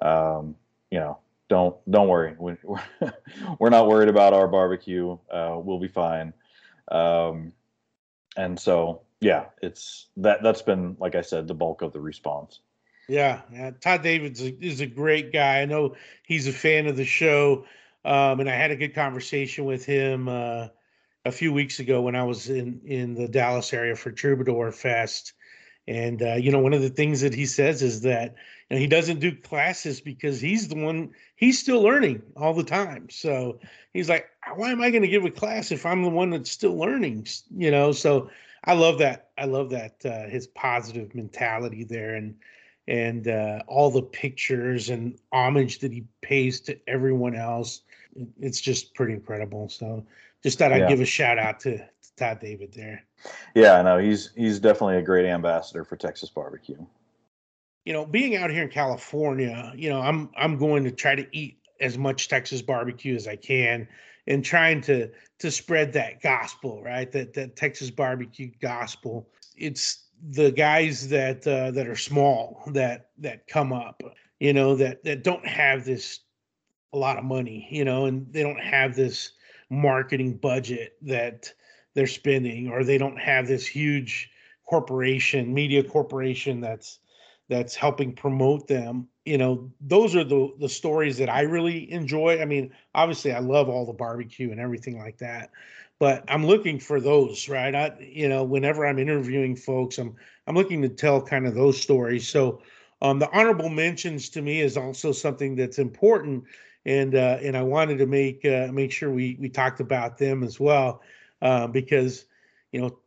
[0.00, 0.56] um,
[0.90, 1.18] you know,
[1.48, 2.34] don't don't worry.
[2.38, 2.58] We're,
[3.58, 5.18] we're not worried about our barbecue.
[5.30, 6.32] Uh, we'll be fine.
[6.90, 7.52] Um,
[8.36, 12.60] and so, yeah, it's that that's been like I said, the bulk of the response.
[13.08, 13.72] Yeah, yeah.
[13.80, 15.60] Todd Davids is a great guy.
[15.60, 17.64] I know he's a fan of the show,
[18.04, 20.68] um, and I had a good conversation with him uh,
[21.24, 25.34] a few weeks ago when I was in in the Dallas area for Troubadour Fest.
[25.88, 28.36] And uh, you know, one of the things that he says is that
[28.68, 32.62] you know, he doesn't do classes because he's the one he's still learning all the
[32.62, 33.10] time.
[33.10, 33.58] So
[33.92, 36.50] he's like, why am I going to give a class if I'm the one that's
[36.50, 37.26] still learning?
[37.54, 38.30] You know, so
[38.64, 39.30] I love that.
[39.38, 42.34] I love that uh, his positive mentality there, and
[42.88, 47.82] and uh, all the pictures and homage that he pays to everyone else.
[48.40, 49.68] It's just pretty incredible.
[49.68, 50.04] So
[50.42, 50.88] just thought I'd yeah.
[50.88, 53.04] give a shout out to, to Todd David there.
[53.54, 56.84] Yeah, no, he's he's definitely a great ambassador for Texas barbecue.
[57.84, 61.26] You know, being out here in California, you know, I'm I'm going to try to
[61.32, 63.88] eat as much Texas barbecue as I can
[64.30, 67.10] and trying to to spread that gospel, right?
[67.10, 69.28] That that Texas barbecue gospel.
[69.56, 74.02] It's the guys that uh, that are small that that come up,
[74.38, 76.20] you know, that that don't have this
[76.92, 79.32] a lot of money, you know, and they don't have this
[79.68, 81.52] marketing budget that
[81.94, 84.30] they're spending, or they don't have this huge
[84.64, 87.00] corporation, media corporation that's
[87.48, 89.08] that's helping promote them.
[89.24, 92.40] You know, those are the the stories that I really enjoy.
[92.40, 95.50] I mean, obviously, I love all the barbecue and everything like that,
[95.98, 97.74] but I'm looking for those, right?
[97.74, 101.80] I, you know, whenever I'm interviewing folks, I'm I'm looking to tell kind of those
[101.80, 102.26] stories.
[102.28, 102.62] So,
[103.02, 106.44] um, the honorable mentions to me is also something that's important,
[106.86, 110.42] and uh, and I wanted to make uh, make sure we we talked about them
[110.42, 111.02] as well,
[111.42, 112.24] uh, because
[112.72, 112.98] you know,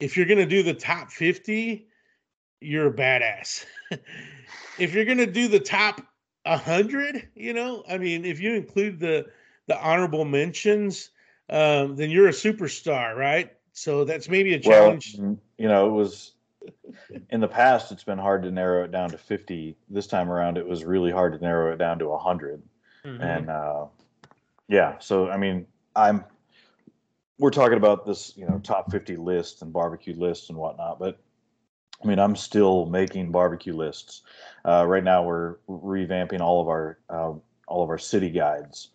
[0.00, 1.86] if you're gonna do the top 50,
[2.66, 3.64] you're a badass.
[4.78, 6.00] if you're gonna do the top
[6.44, 9.26] 100, you know, I mean, if you include the
[9.66, 11.10] the honorable mentions
[11.48, 13.52] um, then you're a superstar, right?
[13.72, 15.16] So that's maybe a challenge.
[15.18, 16.32] Well, you know, it was
[17.30, 17.92] in the past.
[17.92, 19.76] It's been hard to narrow it down to 50.
[19.88, 22.62] This time around, it was really hard to narrow it down to 100.
[23.04, 23.22] Mm-hmm.
[23.22, 23.86] And uh,
[24.68, 26.24] yeah, so I mean, I'm.
[27.38, 31.18] We're talking about this, you know, top 50 list and barbecue lists and whatnot, but
[32.06, 34.22] I mean, I'm still making barbecue lists.
[34.64, 37.32] Uh, right now, we're revamping all of our uh,
[37.66, 38.90] all of our city guides.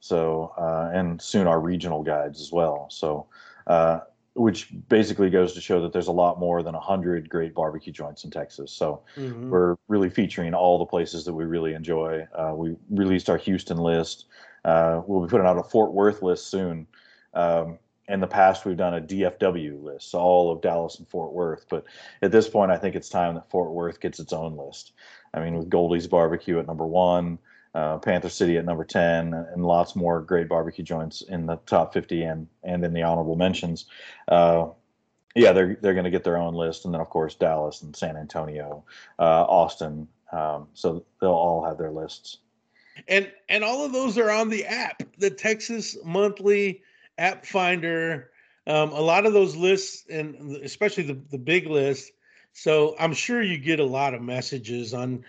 [0.00, 2.88] So uh, and soon our regional guides as well.
[2.90, 3.26] So
[3.66, 4.00] uh,
[4.34, 8.24] which basically goes to show that there's a lot more than 100 great barbecue joints
[8.24, 8.72] in Texas.
[8.72, 9.50] So mm-hmm.
[9.50, 12.26] we're really featuring all the places that we really enjoy.
[12.34, 14.24] Uh, we released our Houston list.
[14.64, 16.86] Uh, we'll be putting out a Fort Worth list soon.
[17.34, 21.66] Um, in the past, we've done a DFW list, all of Dallas and Fort Worth.
[21.68, 21.84] But
[22.22, 24.92] at this point, I think it's time that Fort Worth gets its own list.
[25.32, 27.38] I mean, with Goldie's Barbecue at number one,
[27.74, 31.92] uh, Panther City at number 10, and lots more great barbecue joints in the top
[31.92, 33.86] 50 and, and in the honorable mentions.
[34.28, 34.66] Uh,
[35.34, 37.94] yeah, they're they're going to get their own list, and then of course Dallas and
[37.96, 38.84] San Antonio,
[39.18, 40.06] uh, Austin.
[40.30, 42.38] Um, so they'll all have their lists.
[43.08, 46.82] And and all of those are on the app, the Texas Monthly
[47.18, 48.30] App Finder.
[48.66, 52.12] Um, a lot of those lists, and especially the the big list.
[52.52, 55.24] So I'm sure you get a lot of messages on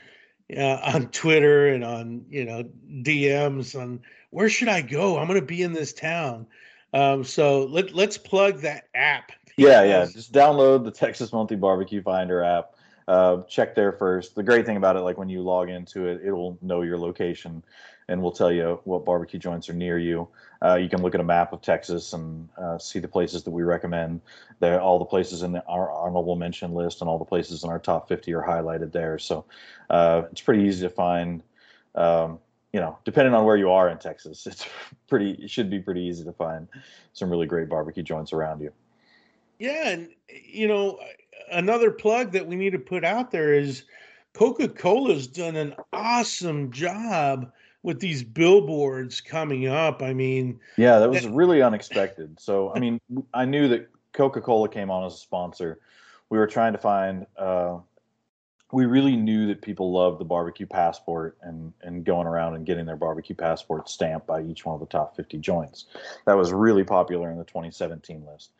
[0.55, 2.63] uh, on Twitter and on you know
[3.01, 5.17] DMs on where should I go?
[5.17, 6.47] I'm going to be in this town.
[6.93, 9.31] Um, so let let's plug that app.
[9.57, 10.05] Yeah, yeah.
[10.05, 12.75] Just download the Texas Monthly Barbecue Finder app.
[13.07, 14.35] Uh, check there first.
[14.35, 17.63] The great thing about it, like when you log into it, it'll know your location
[18.07, 20.27] and we'll tell you what barbecue joints are near you.
[20.63, 23.51] Uh, you can look at a map of Texas and uh, see the places that
[23.51, 24.21] we recommend.
[24.61, 28.07] All the places in our honorable mention list and all the places in our top
[28.07, 29.17] 50 are highlighted there.
[29.17, 29.45] So
[29.89, 31.43] uh, it's pretty easy to find.
[31.95, 32.39] Um,
[32.73, 34.67] you know, depending on where you are in Texas, it's
[35.07, 35.31] pretty.
[35.31, 36.67] It should be pretty easy to find
[37.13, 38.71] some really great barbecue joints around you.
[39.59, 40.99] Yeah, and you know,
[41.51, 43.83] another plug that we need to put out there is
[44.33, 47.51] Coca Cola's done an awesome job
[47.85, 50.01] with these billboards coming up.
[50.01, 52.39] I mean, yeah, that was that, really unexpected.
[52.39, 52.99] So, I mean,
[53.33, 55.79] I knew that Coca Cola came on as a sponsor.
[56.29, 57.27] We were trying to find.
[57.37, 57.77] Uh,
[58.71, 62.87] we really knew that people loved the barbecue passport and and going around and getting
[62.87, 65.85] their barbecue passport stamped by each one of the top 50 joints.
[66.25, 68.51] That was really popular in the 2017 list.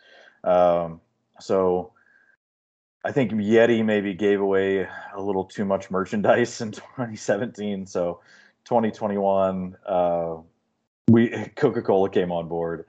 [0.44, 1.02] Um,
[1.40, 1.94] so
[3.04, 7.88] I think Yeti maybe gave away a little too much merchandise in 2017.
[7.88, 8.22] So
[8.66, 10.36] 2021, uh,
[11.08, 12.86] we Coca Cola came on board,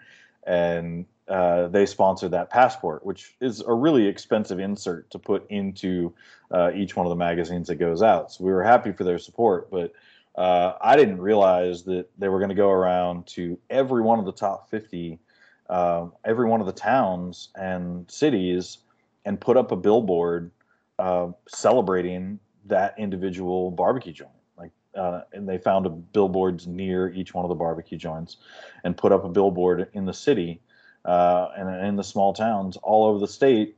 [0.47, 6.13] and uh, they sponsored that passport, which is a really expensive insert to put into
[6.51, 8.33] uh, each one of the magazines that goes out.
[8.33, 9.93] So we were happy for their support, but
[10.37, 14.25] uh, I didn't realize that they were going to go around to every one of
[14.25, 15.19] the top 50,
[15.69, 18.79] uh, every one of the towns and cities,
[19.25, 20.51] and put up a billboard
[20.99, 24.31] uh, celebrating that individual barbecue joint
[24.97, 28.39] uh, and they found billboards near each one of the barbecue joints
[28.85, 30.61] and put up a billboard in the city
[31.05, 33.77] uh, and in the small towns all over the state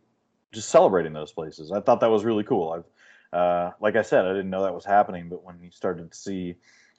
[0.52, 1.72] just celebrating those places.
[1.72, 2.72] I thought that was really cool.
[2.72, 2.84] I've
[3.30, 6.16] uh, like i said i didn't know that was happening but when you started to
[6.16, 6.54] see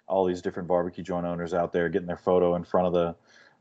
[0.08, 3.16] all these different barbecue joint owners out there getting their photo in front of the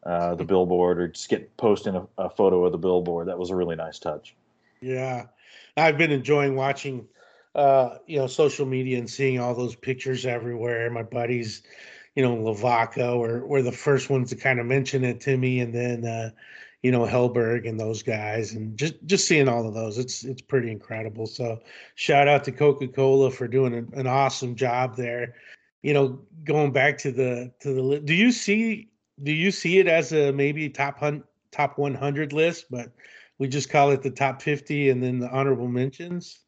[0.08, 3.50] uh, the billboard or just get posting a, a photo of the billboard that was
[3.50, 4.34] a really nice touch.
[4.80, 5.26] Yeah.
[5.76, 7.06] I've been enjoying watching
[7.58, 10.88] uh, you know, social media and seeing all those pictures everywhere.
[10.90, 11.64] My buddies,
[12.14, 15.58] you know, Lavaca were were the first ones to kind of mention it to me,
[15.58, 16.30] and then uh,
[16.82, 20.40] you know Helberg and those guys, and just just seeing all of those, it's it's
[20.40, 21.26] pretty incredible.
[21.26, 21.60] So
[21.96, 25.34] shout out to Coca Cola for doing an, an awesome job there.
[25.82, 28.88] You know, going back to the to the, do you see
[29.20, 32.92] do you see it as a maybe top hunt top 100 list, but
[33.38, 36.38] we just call it the top 50 and then the honorable mentions?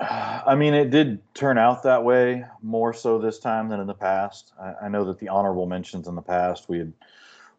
[0.00, 3.94] I mean, it did turn out that way more so this time than in the
[3.94, 4.52] past.
[4.60, 6.92] I, I know that the honorable mentions in the past we had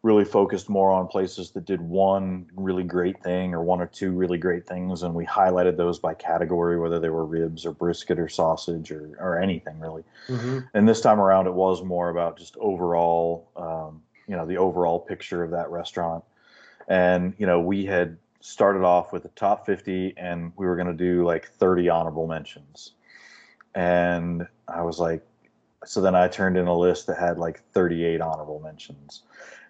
[0.02, 4.10] really focused more on places that did one really great thing or one or two
[4.10, 8.18] really great things, and we highlighted those by category, whether they were ribs or brisket
[8.18, 10.02] or sausage or, or anything really.
[10.26, 10.58] Mm-hmm.
[10.74, 14.98] And this time around, it was more about just overall, um, you know, the overall
[14.98, 16.24] picture of that restaurant.
[16.88, 20.88] And you know, we had started off with the top 50, and we were going
[20.88, 22.92] to do like 30 honorable mentions.
[23.74, 25.26] And I was like,
[25.84, 29.22] so then I turned in a list that had like 38 honorable mentions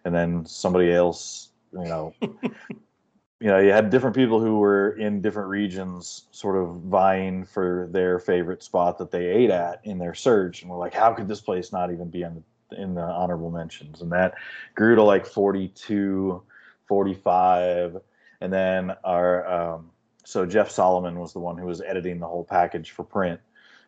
[0.04, 5.20] and then somebody else, you know, you know, you had different people who were in
[5.20, 10.14] different regions, sort of vying for their favorite spot that they ate at in their
[10.14, 13.02] search, and we're like, how could this place not even be in the, in the
[13.02, 14.00] honorable mentions?
[14.00, 14.34] And that
[14.74, 16.42] grew to like 42,
[16.86, 18.00] 45,
[18.42, 19.90] and then our um,
[20.24, 23.40] so Jeff Salamon was the one who was editing the whole package for print,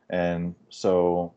[0.09, 1.34] and so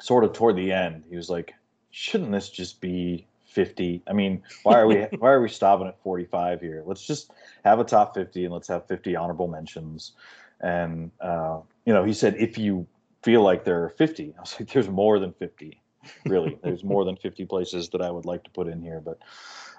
[0.00, 1.54] sort of toward the end, he was like,
[1.90, 4.02] shouldn't this just be 50.
[4.08, 6.82] I mean, why are we why are we stopping at 45 here?
[6.84, 7.30] Let's just
[7.64, 10.12] have a top 50 and let's have 50 honorable mentions.
[10.60, 12.86] And uh, you know, he said if you
[13.22, 15.80] feel like there are 50, I was like, there's more than 50.
[16.26, 19.00] Really, there's more than 50 places that I would like to put in here.
[19.00, 19.18] But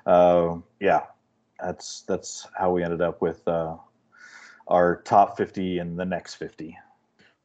[0.09, 1.01] uh, yeah,
[1.59, 3.75] that's that's how we ended up with uh,
[4.67, 6.77] our top 50 and the next 50.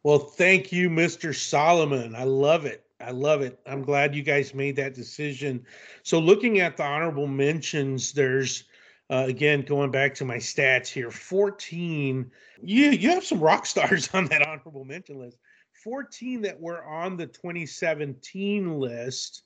[0.02, 1.30] Well, thank you, Mr.
[1.30, 2.14] Salamon.
[2.16, 2.84] I love it.
[3.00, 3.58] I love it.
[3.66, 5.64] I'm glad you guys made that decision.
[6.02, 8.64] So, looking at the honorable mentions, there's
[9.10, 12.30] uh, again going back to my stats here 14
[12.62, 15.36] you you have some rock stars on that honorable mention list
[15.84, 19.42] 14 that were on the 2017 list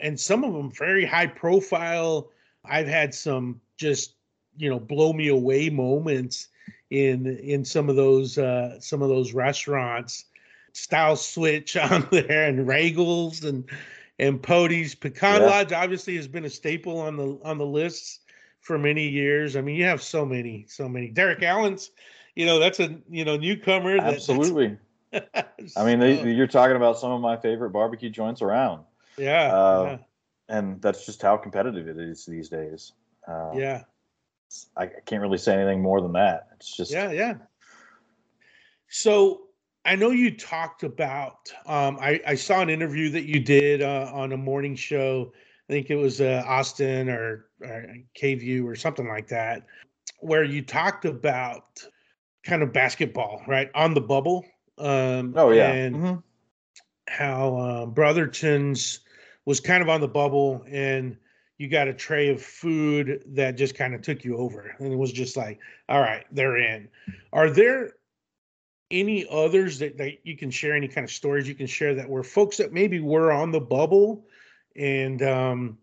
[0.00, 2.30] and some of them very high profile
[2.64, 4.14] i've had some just
[4.56, 6.48] you know blow me away moments
[6.90, 10.26] in in some of those uh some of those restaurants
[10.72, 13.64] Stiles Switch on there and Regals and
[14.18, 14.94] and Pody's.
[14.94, 15.46] Pecan yeah.
[15.46, 18.20] Lodge obviously has been a staple on the on the lists
[18.60, 19.56] for many years.
[19.56, 21.08] I mean, you have so many, so many.
[21.08, 21.90] Derek Allan's,
[22.36, 23.96] you know, that's a you know newcomer.
[23.98, 24.78] That, Absolutely.
[25.12, 28.84] I mean, they, you're talking about some of my favorite barbecue joints around.
[29.18, 29.98] Yeah, uh, yeah.
[30.48, 32.92] And that's just how competitive it is these days.
[33.26, 33.82] Uh, yeah.
[34.76, 36.48] I can't really say anything more than that.
[36.56, 37.34] It's just yeah, yeah.
[38.88, 39.42] So
[39.84, 41.50] I know you talked about.
[41.66, 45.32] Um, I, I saw an interview that you did uh, on a morning show.
[45.68, 49.66] I think it was uh, Austin or, or KVU or something like that,
[50.20, 51.82] where you talked about
[52.44, 54.44] kind of basketball, right on the bubble.
[54.78, 56.14] Um, oh yeah, and mm-hmm.
[57.08, 59.00] how uh, Brotherton's
[59.44, 61.16] was kind of on the bubble, and
[61.62, 64.96] you got a tray of food that just kind of took you over, and it
[64.96, 66.88] was just like, all right, they're in.
[67.32, 67.92] Are there
[68.90, 72.08] any others that, that you can share any kind of stories you can share that
[72.08, 74.26] were folks that maybe were on the bubble
[74.76, 75.78] and um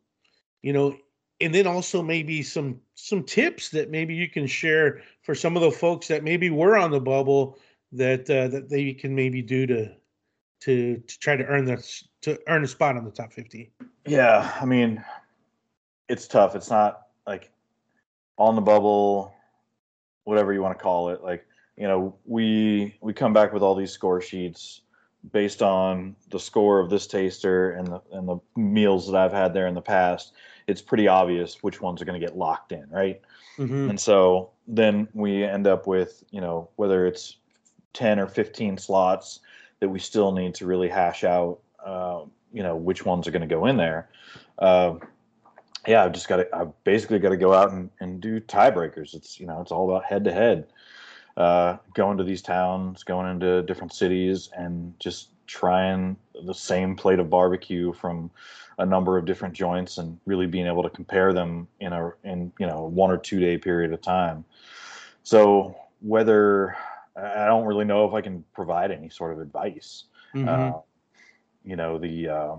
[0.61, 0.95] you know
[1.41, 5.63] and then also maybe some some tips that maybe you can share for some of
[5.63, 7.57] the folks that maybe were on the bubble
[7.91, 9.89] that uh, that they can maybe do to
[10.61, 13.71] to to try to earn the to earn a spot on the top 50
[14.05, 15.03] yeah i mean
[16.09, 17.51] it's tough it's not like
[18.37, 19.33] on the bubble
[20.25, 21.45] whatever you want to call it like
[21.79, 24.81] you know, we we come back with all these score sheets
[25.31, 29.53] based on the score of this taster and the and the meals that I've had
[29.53, 30.33] there in the past.
[30.67, 33.21] It's pretty obvious which ones are going to get locked in, right?
[33.57, 33.91] Mm-hmm.
[33.91, 37.37] And so then we end up with you know whether it's
[37.93, 39.39] ten or fifteen slots
[39.79, 41.59] that we still need to really hash out.
[41.83, 44.09] Uh, you know which ones are going to go in there.
[44.57, 44.95] Uh,
[45.89, 46.55] yeah, I've just got to.
[46.55, 49.15] I've basically got to go out and, and do tiebreakers.
[49.15, 50.67] It's you know it's all about head to head
[51.35, 56.15] uh, going to these towns, going into different cities, and just trying
[56.45, 58.29] the same plate of barbecue from
[58.77, 62.51] a number of different joints, and really being able to compare them in a in
[62.59, 64.45] you know one or two day period of time.
[65.23, 66.77] So whether
[67.15, 70.03] I don't really know if I can provide any sort of advice.
[70.35, 70.47] Mm-hmm.
[70.47, 70.79] Uh,
[71.65, 72.55] you know the uh,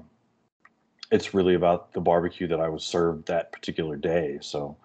[1.11, 4.39] it's really about the barbecue that I was served that particular day.
[4.41, 4.77] So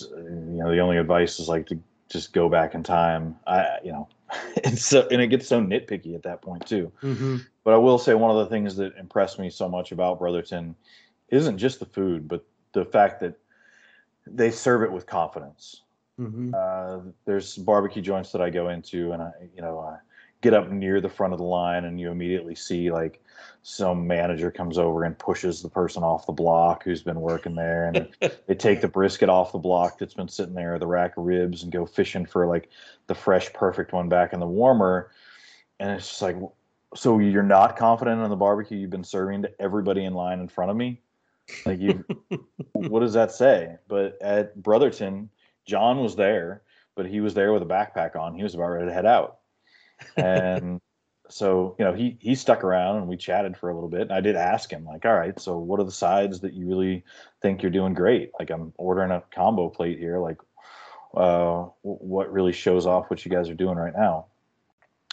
[0.00, 3.36] you know the only advice is like to just go back in time.
[3.46, 4.08] I, you know,
[4.64, 6.92] and so and it gets so nitpicky at that point too.
[7.02, 7.38] Mm-hmm.
[7.64, 10.74] But I will say one of the things that impressed me so much about Brotherton
[11.28, 13.34] isn't just the food, but the fact that
[14.26, 15.82] they serve it with confidence.
[16.20, 16.54] Mm-hmm.
[16.54, 19.98] Uh, there's barbecue joints that I go into, and I, you know, I
[20.44, 23.22] get up near the front of the line, and you immediately see like
[23.62, 27.86] some manager comes over and pushes the person off the block who's been working there,
[27.88, 28.08] and
[28.46, 31.62] they take the brisket off the block that's been sitting there, the rack of ribs,
[31.62, 32.68] and go fishing for like
[33.06, 35.10] the fresh, perfect one back in the warmer.
[35.80, 36.36] And it's just like,
[36.94, 40.48] so you're not confident in the barbecue you've been serving to everybody in line in
[40.48, 41.00] front of me?
[41.64, 42.04] Like you,
[42.72, 43.76] what does that say?
[43.88, 45.30] But at Brotherton,
[45.66, 46.62] John was there,
[46.94, 48.34] but he was there with a backpack on.
[48.34, 49.38] He was about ready to head out.
[50.16, 50.80] And
[51.28, 54.02] so, you know, he he stuck around and we chatted for a little bit.
[54.02, 56.66] And I did ask him, like, all right, so what are the sides that you
[56.66, 57.04] really
[57.40, 58.30] think you're doing great?
[58.38, 60.18] Like I'm ordering a combo plate here.
[60.18, 60.38] Like,
[61.14, 64.26] uh, what really shows off what you guys are doing right now?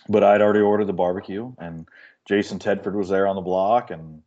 [0.09, 1.87] But I'd already ordered the barbecue, and
[2.25, 4.23] Jason Tedford was there on the block, and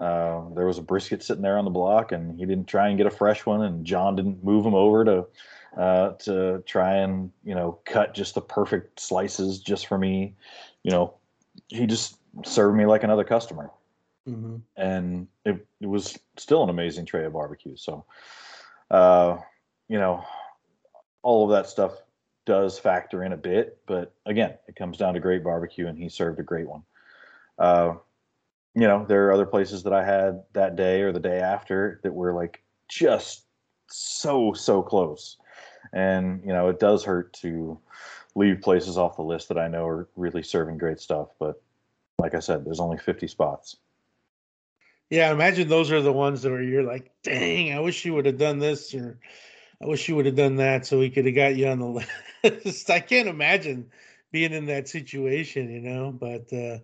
[0.00, 2.98] uh, there was a brisket sitting there on the block, and he didn't try and
[2.98, 5.26] get a fresh one, and John didn't move him over to
[5.76, 10.34] uh, to try and you know cut just the perfect slices just for me.
[10.82, 11.14] You know,
[11.68, 13.70] he just served me like another customer,
[14.28, 14.56] Mm-hmm.
[14.76, 17.76] and it, it was still an amazing tray of barbecue.
[17.76, 18.04] So,
[18.90, 19.38] uh,
[19.88, 20.24] you know,
[21.22, 21.92] all of that stuff
[22.44, 26.08] does factor in a bit, but again, it comes down to great barbecue, and he
[26.08, 26.82] served a great one.
[27.56, 27.94] Uh,
[28.76, 31.98] you know, there are other places that I had that day or the day after
[32.02, 33.46] that were like just
[33.88, 35.38] so so close,
[35.94, 37.80] and you know, it does hurt to
[38.34, 41.28] leave places off the list that I know are really serving great stuff.
[41.40, 41.60] But
[42.18, 43.76] like I said, there's only 50 spots.
[45.08, 48.26] Yeah, imagine those are the ones that are you're like, dang, I wish you would
[48.26, 49.18] have done this, or
[49.82, 52.06] I wish you would have done that, so we could have got you on the
[52.44, 52.90] list.
[52.90, 53.90] I can't imagine
[54.32, 56.12] being in that situation, you know.
[56.12, 56.78] But uh,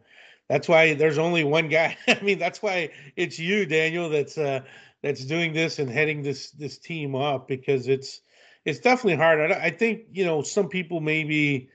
[0.49, 1.97] that's why there's only one guy.
[2.09, 4.61] I mean, that's why it's you, Daniel, that's uh,
[5.03, 8.21] that's doing this and heading this this team up because it's
[8.65, 9.53] it's definitely hard.
[9.53, 11.71] I, I think you know some people maybe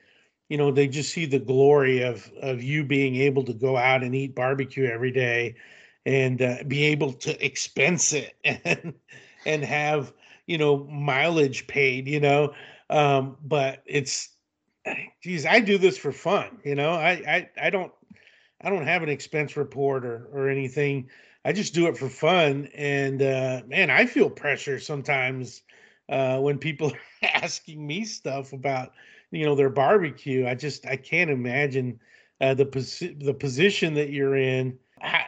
[0.50, 4.04] you know they just see the glory of of you being able to go out
[4.04, 5.56] and eat barbecue every day
[6.06, 8.94] and uh, be able to expense it and
[9.46, 10.14] and have
[10.46, 12.54] you know mileage paid you know
[12.90, 14.30] um but it's
[15.22, 17.92] geez i do this for fun you know i i, I don't
[18.62, 21.10] i don't have an expense report or or anything.
[21.46, 25.62] I just do it for fun and uh man i feel pressure sometimes
[26.10, 26.92] uh when people
[27.24, 28.92] are asking me stuff about
[29.32, 30.48] you know their barbecue.
[30.48, 32.00] I just i can't imagine
[32.42, 34.78] uh the posi- the position that you're in.
[35.00, 35.24] How,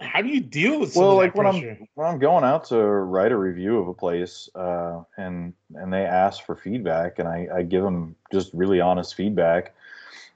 [0.00, 1.78] how do you deal with well like when pressure?
[1.78, 5.92] i'm when i'm going out to write a review of a place uh, and and
[5.92, 9.74] they ask for feedback and I, I give them just really honest feedback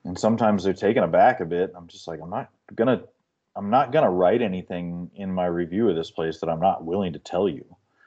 [0.09, 3.03] and sometimes they're taken aback a bit i'm just like i'm not gonna
[3.55, 7.13] i'm not gonna write anything in my review of this place that i'm not willing
[7.13, 7.65] to tell you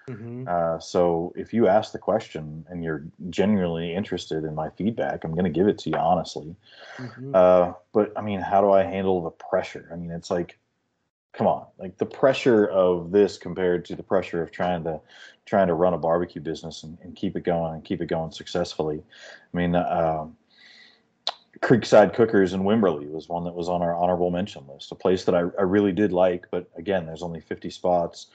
[0.09, 0.47] Mhm.
[0.47, 5.35] uh, so if you ask the question and you're genuinely interested in my feedback i'm
[5.35, 6.55] gonna give it to you honestly
[6.97, 7.35] Mhm.
[7.35, 9.87] uh, but I mean, how do I handle the pressure?
[9.91, 10.57] I mean, it's like,
[11.33, 14.99] come on, like the pressure of this compared to the pressure of trying to
[15.45, 18.31] trying to run a barbecue business and, and keep it going and keep it going
[18.31, 19.01] successfully.
[19.53, 20.27] I mean, uh,
[21.59, 25.25] Creekside Cookers in Wimberley was one that was on our honorable mention list, a place
[25.25, 28.27] that I, I really did like, but again, there's only 50 spots,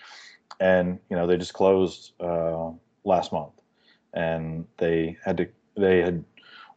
[0.60, 2.70] and you know they just closed uh,
[3.04, 3.54] last month,
[4.12, 6.24] and they had to they had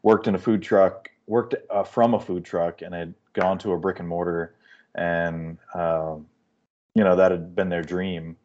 [0.02, 3.74] worked in a food truck, worked uh, from a food truck, and had gone to
[3.74, 4.56] a brick and mortar,
[4.96, 6.26] and um,
[6.96, 8.38] you know that had been their dream.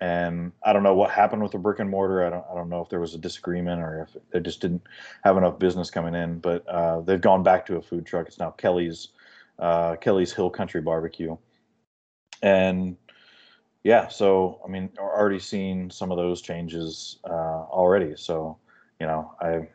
[0.00, 2.24] And I don't know what happened with the brick and mortar.
[2.24, 4.82] I don't, I don't know if there was a disagreement or if they just didn't
[5.24, 6.38] have enough business coming in.
[6.38, 8.28] But uh, they've gone back to a food truck.
[8.28, 9.08] It's now Kelly's
[9.58, 11.36] uh, Kelly's Hill Country Barbecue,
[12.42, 12.96] and
[13.82, 14.06] yeah.
[14.06, 18.14] So I mean, we're already seeing some of those changes uh, already.
[18.16, 18.56] So
[19.00, 19.68] you know, I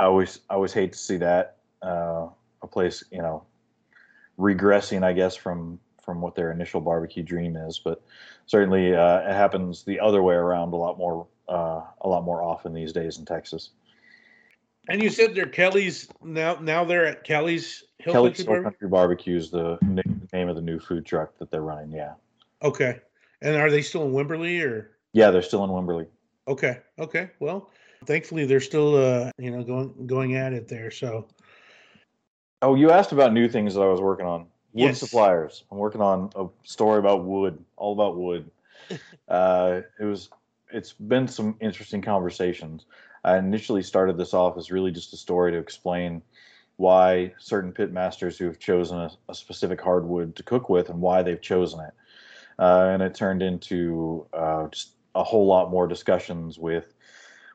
[0.00, 2.28] I always I always hate to see that uh,
[2.62, 3.44] a place you know
[4.38, 7.78] regressing, I guess, from from what their initial barbecue dream is.
[7.78, 8.02] But
[8.48, 12.42] certainly, uh, it happens the other way around a lot more uh, a lot more
[12.42, 13.70] often these days in Texas.
[14.90, 16.58] And you said they're Kelly's now.
[16.60, 19.78] Now they're at Kelly's Hill Kelly's Country Hill Country Barbecue is the
[20.32, 21.92] name of the new food truck that they're running.
[21.92, 22.14] Yeah,
[22.62, 23.00] Okay.
[23.40, 24.96] And are they still in Wimberley or?
[25.12, 26.06] yeah, they're still in Wimberley.
[26.48, 26.78] Okay.
[26.98, 27.30] Okay.
[27.38, 27.70] Well,
[28.06, 30.90] thankfully they're still, uh, you know, going going at it there.
[30.90, 31.28] So
[32.60, 34.46] Oh, you asked about new things that I was working on.
[34.72, 35.00] Wood Yes.
[35.00, 35.64] suppliers.
[35.70, 38.50] I'm working on a story about wood, all about wood.
[39.28, 40.30] uh, it was,
[40.70, 42.86] it's been some interesting conversations.
[43.24, 46.22] I initially started this off as really just a story to explain
[46.76, 51.00] why certain pit masters who have chosen a, a specific hardwood to cook with and
[51.00, 51.94] why they've chosen it.
[52.58, 56.94] Uh, and it turned into uh, just a whole lot more discussions with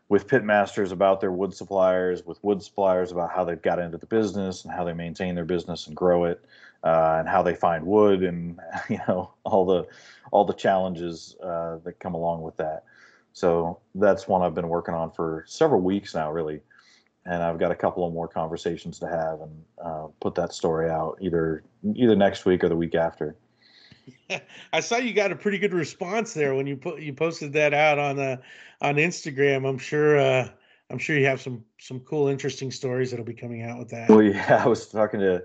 [0.09, 3.97] with pit masters about their wood suppliers, with wood suppliers about how they've got into
[3.97, 6.43] the business and how they maintain their business and grow it,
[6.84, 8.59] uh, and how they find wood, and
[8.89, 9.88] you know all the
[10.31, 12.84] all the challenges uh, that come along with that.
[13.34, 16.61] So that's one I've been working on for several weeks now, really,
[17.25, 20.89] and I've got a couple of more conversations to have and uh, put that story
[20.89, 21.63] out either
[21.95, 23.36] either next week or the week after.
[24.73, 27.73] I saw you got a pretty good response there when you put you posted that
[27.73, 28.38] out on uh,
[28.81, 29.67] on Instagram.
[29.67, 30.49] I'm sure uh,
[30.89, 34.09] I'm sure you have some some cool, interesting stories that'll be coming out with that.
[34.09, 35.43] Well, yeah, I was talking to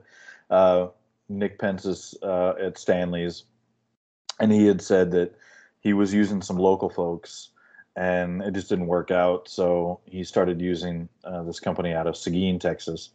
[0.50, 0.88] uh,
[1.28, 3.44] Nick Pencis uh, at Stanley's,
[4.40, 5.34] and he had said that
[5.80, 7.50] he was using some local folks,
[7.96, 9.48] and it just didn't work out.
[9.48, 13.10] So he started using uh, this company out of Seguin, Texas,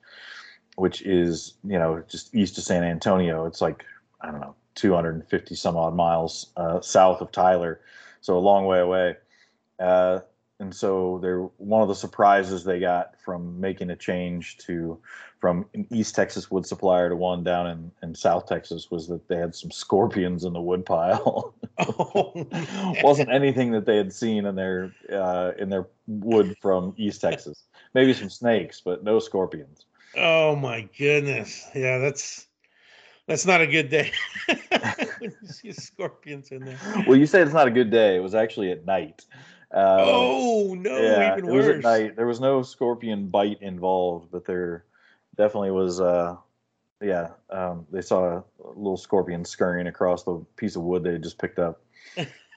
[0.76, 3.46] which is you know just east of San Antonio.
[3.46, 3.84] It's like
[4.22, 7.82] I don't know 250 some odd miles uh, south of Tyler,
[8.22, 9.16] so a long way away.
[10.60, 15.00] And so they're one of the surprises they got from making a change to
[15.40, 19.28] from an East Texas wood supplier to one down in, in South Texas was that
[19.28, 21.54] they had some scorpions in the wood pile.
[21.80, 22.48] oh,
[23.04, 27.64] Wasn't anything that they had seen in their uh, in their wood from East Texas.
[27.94, 29.86] Maybe some snakes, but no scorpions.
[30.16, 31.68] Oh my goodness!
[31.76, 32.48] Yeah, that's
[33.28, 34.12] that's not a good day.
[35.20, 36.78] you see scorpions in there.
[37.08, 38.16] Well, you say it's not a good day.
[38.16, 39.26] It was actually at night.
[39.74, 40.98] Uh, oh no!
[40.98, 41.66] Yeah, even worse.
[41.66, 42.16] It was at night.
[42.16, 44.86] There was no scorpion bite involved, but there
[45.36, 46.00] definitely was.
[46.00, 46.36] Uh,
[47.02, 48.44] yeah, um, they saw a
[48.76, 51.82] little scorpion scurrying across the piece of wood they had just picked up.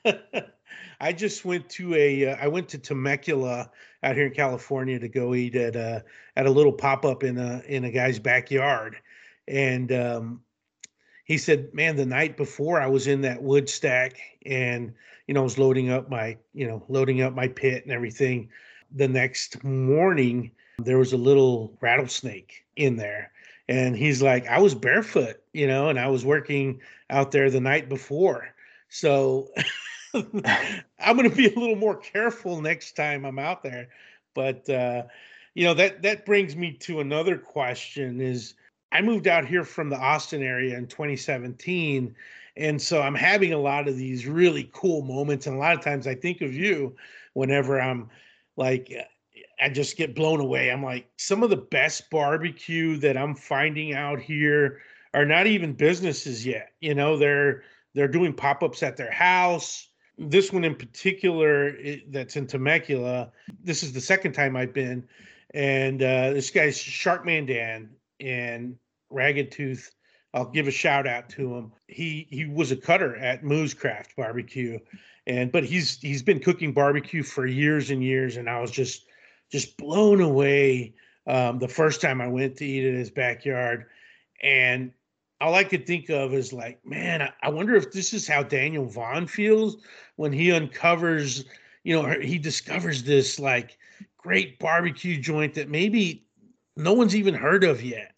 [1.01, 2.33] I just went to a.
[2.33, 3.71] Uh, I went to Temecula
[4.03, 6.05] out here in California to go eat at a
[6.37, 8.97] at a little pop up in a in a guy's backyard,
[9.49, 10.43] and um,
[11.27, 14.95] he said, "Man, the night before I was in that wood stack, and
[15.27, 18.49] you know, I was loading up my, you know, loading up my pit and everything.
[18.93, 23.33] The next morning, there was a little rattlesnake in there,
[23.69, 27.61] and he's like, I was barefoot, you know, and I was working out there the
[27.61, 28.49] night before,
[28.89, 29.51] so."
[30.15, 33.89] I'm going to be a little more careful next time I'm out there.
[34.33, 35.03] But uh,
[35.53, 38.55] you know that that brings me to another question: is
[38.93, 42.15] I moved out here from the Austin area in 2017.
[42.57, 45.47] And so I'm having a lot of these really cool moments.
[45.47, 46.97] And a lot of times I think of you
[47.35, 48.09] whenever I'm
[48.57, 48.93] like,
[49.61, 50.71] I just get blown away.
[50.71, 54.81] I'm like, some of the best barbecue that I'm finding out here
[55.15, 56.73] are not even businesses yet.
[56.81, 57.63] You know, they're
[57.95, 59.89] they're doing pop-ups at their house.
[60.19, 63.31] This one in particular, it, that's in Temecula.
[63.65, 65.07] This is the second time I've been,
[65.55, 67.91] and uh, this guy's Sharkman Dan,
[68.21, 68.77] and
[69.11, 69.93] Ragged Tooth.
[70.35, 71.73] I'll give a shout out to him.
[71.89, 74.79] He he was a cutter at Moo's Craft Barbecue,
[75.27, 79.07] and but he's he's been cooking barbecue for years and years, and I was just
[79.51, 80.95] just blown away
[81.27, 83.87] um, the first time I went to eat in his backyard,
[84.43, 84.93] and
[85.41, 88.87] all I could think of is like, man, I wonder if this is how Daniel
[88.87, 89.77] Vaughn feels
[90.17, 91.45] when he uncovers,
[91.85, 93.79] you know, he discovers this like
[94.17, 96.26] great barbecue joint that maybe
[96.77, 98.13] no one's even heard of yet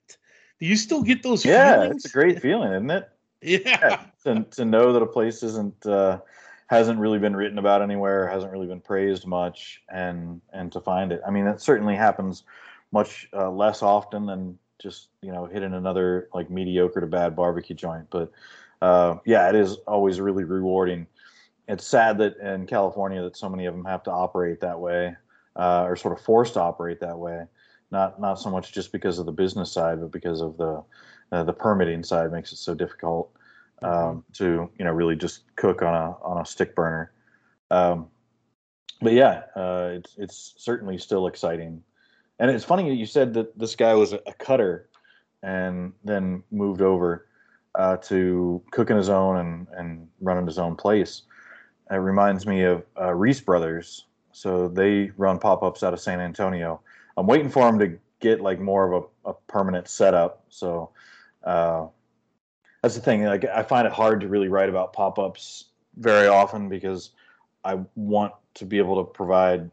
[0.59, 2.05] do you still get those yeah, feelings?
[2.05, 3.09] it's a great feeling, isn't it?
[3.41, 3.61] Yeah.
[3.65, 6.19] yeah to, to know that a place isn't uh,
[6.67, 11.13] hasn't really been written about anywhere, hasn't really been praised much, and and to find
[11.13, 11.21] it.
[11.25, 12.43] I mean, that certainly happens
[12.91, 17.77] much uh, less often than just you know hitting another like mediocre to bad barbecue
[17.77, 18.09] joint.
[18.11, 18.33] But
[18.83, 21.07] uh, yeah, it is always really rewarding.
[21.69, 25.15] It's sad that in California that so many of them have to operate that way,
[25.55, 27.45] uh, or sort of forced to operate that way
[27.91, 30.83] not not so much just because of the business side, but because of the
[31.33, 33.31] uh, the permitting side makes it so difficult
[33.83, 37.13] um, to you know really just cook on a on a stick burner.
[37.71, 38.09] Um,
[39.01, 41.83] but yeah, uh, it's it's certainly still exciting,
[42.39, 44.89] and it's funny that you said that this guy was a, a cutter,
[45.43, 47.27] and then moved over
[47.75, 51.23] uh, to cooking his own and and running his own place.
[51.91, 54.05] It reminds me of uh, Reese Brothers.
[54.33, 56.81] So they run pop ups out of San Antonio
[57.19, 60.45] I'm waiting for him to get like more of a, a permanent setup.
[60.49, 60.91] So
[61.43, 61.87] uh,
[62.83, 63.25] that's the thing.
[63.25, 65.65] Like I find it hard to really write about pop ups
[65.97, 67.11] very often because
[67.65, 69.71] I want to be able to provide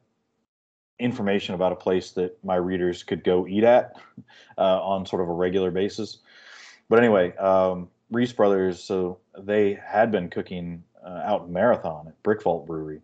[0.98, 3.96] information about a place that my readers could go eat at
[4.58, 6.18] uh, on sort of a regular basis.
[6.90, 12.24] But anyway, um, Reese Brothers, so they had been cooking uh, out in Marathon at
[12.24, 13.02] Brick Vault Brewery,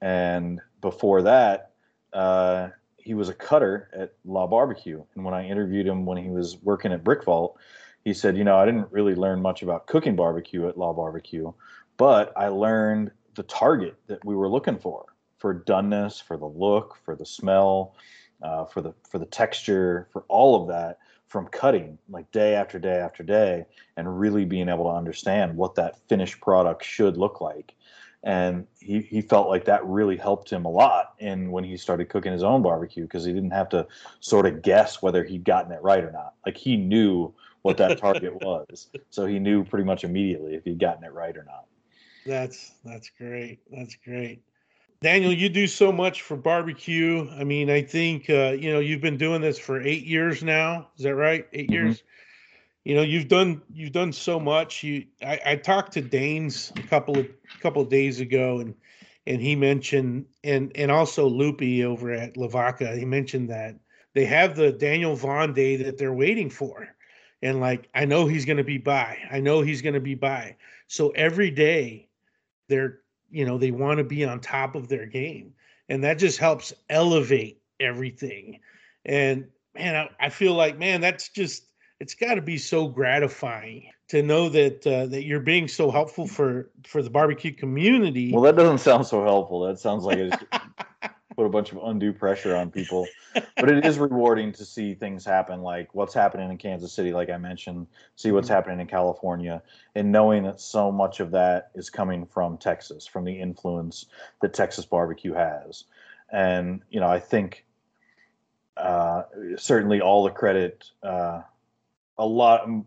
[0.00, 1.72] and before that,
[2.12, 2.68] uh,
[3.02, 5.02] he was a cutter at La Barbecue.
[5.14, 7.58] And when I interviewed him when he was working at Brick Vault,
[8.04, 11.52] he said, you know, I didn't really learn much about cooking barbecue at La Barbecue,
[11.96, 15.06] but I learned the target that we were looking for
[15.38, 17.94] for doneness, for the look, for the smell,
[18.42, 20.98] uh, for the for the texture, for all of that
[21.30, 23.64] from cutting like day after day after day
[23.96, 27.72] and really being able to understand what that finished product should look like
[28.22, 32.08] and he, he felt like that really helped him a lot in when he started
[32.08, 33.86] cooking his own barbecue because he didn't have to
[34.20, 36.34] sort of guess whether he'd gotten it right or not.
[36.44, 40.78] Like he knew what that target was so he knew pretty much immediately if he'd
[40.78, 41.64] gotten it right or not.
[42.26, 43.60] That's that's great.
[43.70, 44.42] That's great.
[45.00, 47.26] Daniel you do so much for barbecue.
[47.30, 50.88] I mean i think uh, you know you've been doing this for eight years now.
[50.98, 51.46] Is that right?
[51.54, 51.72] 8 mm-hmm.
[51.72, 52.02] years
[52.84, 54.82] you know you've done you've done so much.
[54.82, 57.28] You I, I talked to Danes a couple of
[57.60, 58.74] couple of days ago and
[59.26, 63.76] and he mentioned and and also Loopy over at Lavaca he mentioned that
[64.14, 66.88] they have the Daniel Vaughn day that they're waiting for.
[67.42, 69.18] And like I know he's going to be by.
[69.30, 70.56] I know he's going to be by.
[70.88, 72.08] So every day
[72.68, 73.00] they're
[73.30, 75.52] you know they want to be on top of their game.
[75.88, 78.60] And that just helps elevate everything.
[79.04, 81.64] And man I, I feel like man that's just
[82.00, 86.26] it's got to be so gratifying to know that uh, that you're being so helpful
[86.26, 88.32] for for the barbecue community.
[88.32, 89.60] Well, that doesn't sound so helpful.
[89.60, 90.34] That sounds like it
[91.36, 93.06] put a bunch of undue pressure on people.
[93.34, 97.30] But it is rewarding to see things happen, like what's happening in Kansas City, like
[97.30, 97.86] I mentioned,
[98.16, 98.54] see what's mm-hmm.
[98.54, 99.62] happening in California,
[99.94, 104.06] and knowing that so much of that is coming from Texas, from the influence
[104.40, 105.84] that Texas barbecue has.
[106.32, 107.64] And you know, I think
[108.76, 109.24] uh,
[109.56, 110.90] certainly all the credit.
[111.02, 111.42] Uh,
[112.20, 112.64] a lot.
[112.64, 112.86] Um,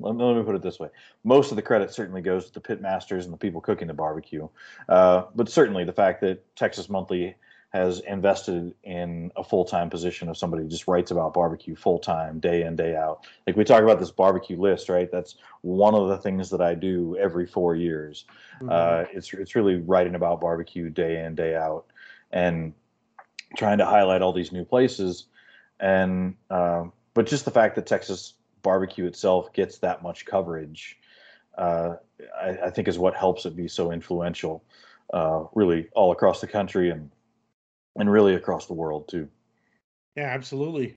[0.00, 0.88] let me put it this way:
[1.24, 3.94] most of the credit certainly goes to the pit masters and the people cooking the
[3.94, 4.48] barbecue,
[4.88, 7.36] uh, but certainly the fact that Texas Monthly
[7.70, 12.62] has invested in a full-time position of somebody who just writes about barbecue full-time day
[12.62, 13.24] in day out.
[13.46, 15.10] Like we talk about this barbecue list right?
[15.10, 18.24] That's one of the things that i do every four years.
[18.56, 18.70] Mm-hmm.
[18.70, 21.86] uh, it's, it's really writing about barbecue day in day out
[22.32, 22.74] and
[23.56, 25.26] trying to highlight all these new places.
[25.78, 30.98] And uh, but just the fact that texas barbecue itself gets that much coverage,
[31.58, 31.96] uh,
[32.40, 34.64] I, I, think is what helps it be so influential,
[35.12, 37.10] uh, really all across the country and
[37.96, 39.28] and really across the world too.
[40.16, 40.96] Yeah, absolutely.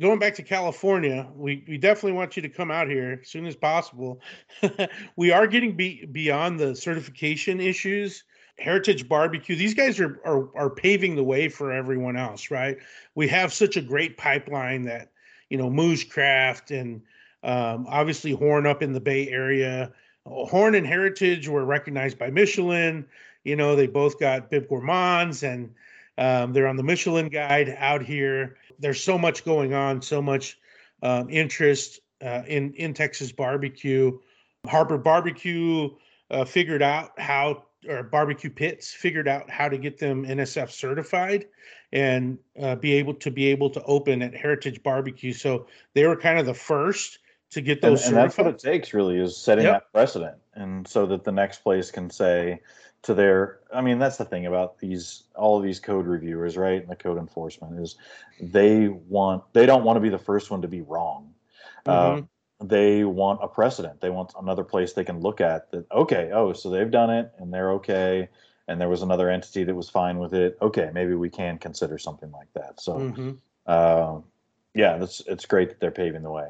[0.00, 3.46] Going back to California, we, we definitely want you to come out here as soon
[3.46, 4.20] as possible.
[5.16, 8.24] we are getting be, beyond the certification issues.
[8.58, 12.76] Heritage Barbecue, these guys are, are are paving the way for everyone else, right?
[13.14, 15.11] We have such a great pipeline that
[15.52, 17.02] you know, Moo's Craft and
[17.42, 19.92] um, obviously Horn up in the Bay Area.
[20.24, 23.04] Horn and Heritage were recognized by Michelin.
[23.44, 25.74] You know, they both got Bib Gourmands and
[26.16, 28.56] um, they're on the Michelin guide out here.
[28.78, 30.58] There's so much going on, so much
[31.02, 34.18] um, interest uh, in in Texas barbecue.
[34.66, 35.90] Harper Barbecue
[36.30, 41.46] uh, figured out how, or Barbecue Pits figured out how to get them NSF certified,
[41.92, 45.32] and uh, be able to be able to open at Heritage Barbecue.
[45.32, 47.18] So they were kind of the first
[47.50, 48.06] to get those.
[48.06, 49.74] And, and that's what it takes, really, is setting yep.
[49.74, 52.60] that precedent, and so that the next place can say
[53.02, 53.60] to their.
[53.72, 56.96] I mean, that's the thing about these all of these code reviewers, right, and the
[56.96, 57.96] code enforcement is
[58.40, 61.34] they want they don't want to be the first one to be wrong.
[61.86, 62.22] Mm-hmm.
[62.22, 62.26] Uh,
[62.62, 64.00] they want a precedent.
[64.00, 65.86] They want another place they can look at that.
[65.92, 68.28] Okay, oh, so they've done it and they're okay
[68.68, 70.56] and there was another entity that was fine with it.
[70.62, 72.80] Okay, maybe we can consider something like that.
[72.80, 73.32] So, mm-hmm.
[73.66, 74.20] uh,
[74.74, 76.48] yeah, it's it's great that they're paving the way.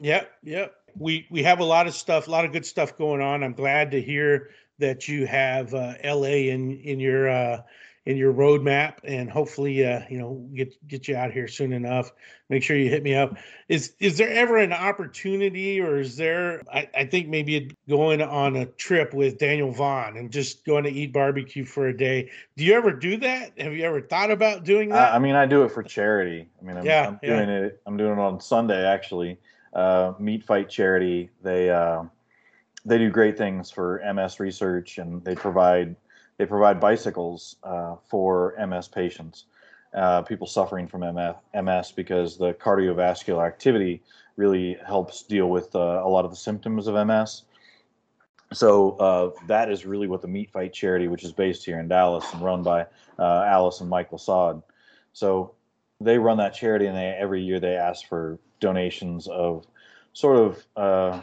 [0.00, 0.74] Yep, yep.
[0.96, 3.42] We we have a lot of stuff, a lot of good stuff going on.
[3.42, 7.62] I'm glad to hear that you have uh, LA in in your uh,
[8.08, 12.10] in your roadmap, and hopefully, uh, you know, get get you out here soon enough.
[12.48, 13.36] Make sure you hit me up.
[13.68, 16.62] Is is there ever an opportunity, or is there?
[16.72, 20.90] I, I think maybe going on a trip with Daniel Vaughn and just going to
[20.90, 22.30] eat barbecue for a day.
[22.56, 23.52] Do you ever do that?
[23.60, 25.12] Have you ever thought about doing that?
[25.12, 26.48] I, I mean, I do it for charity.
[26.62, 27.64] I mean, I'm, yeah, I'm doing yeah.
[27.66, 27.82] it.
[27.84, 29.36] I'm doing it on Sunday actually.
[29.74, 31.28] Uh, Meat Fight Charity.
[31.42, 32.04] They uh,
[32.86, 35.94] they do great things for MS research, and they provide
[36.38, 39.44] they provide bicycles uh, for MS patients,
[39.92, 44.02] uh, people suffering from MS, because the cardiovascular activity
[44.36, 47.42] really helps deal with uh, a lot of the symptoms of MS.
[48.52, 51.88] So uh, that is really what the Meat Fight charity, which is based here in
[51.88, 52.86] Dallas and run by
[53.18, 54.62] uh, Alice and Michael Saad.
[55.12, 55.54] So
[56.00, 59.66] they run that charity, and they every year they ask for donations of
[60.12, 61.22] sort of uh,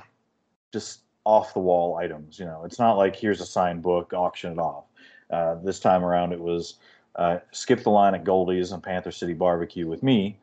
[0.74, 2.38] just off the wall items.
[2.38, 4.84] You know, it's not like here's a signed book, auction it off
[5.30, 6.76] uh, this time around, it was
[7.16, 10.38] uh, skip the line at Goldie's and Panther City Barbecue with me,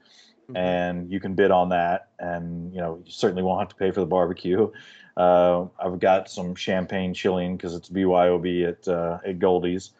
[0.45, 0.57] mm-hmm.
[0.57, 2.09] and you can bid on that.
[2.18, 4.70] And you know, you certainly won't have to pay for the barbecue.
[5.16, 9.91] Uh, I've got some champagne chilling because it's BYOB at uh, at Goldie's,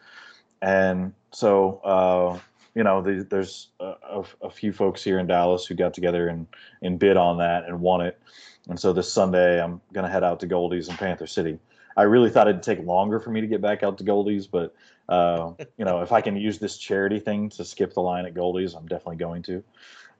[0.61, 2.39] and so uh,
[2.75, 6.27] you know, the, there's a, a, a, few folks here in Dallas who got together
[6.27, 6.47] and
[6.81, 8.19] and bid on that and won it.
[8.67, 11.59] And so this Sunday, I'm gonna head out to Goldie's in Panther City.
[11.95, 14.75] I really thought it'd take longer for me to get back out to Goldie's, but
[15.09, 18.33] uh, you know, if I can use this charity thing to skip the line at
[18.33, 19.63] Goldie's, I'm definitely going to.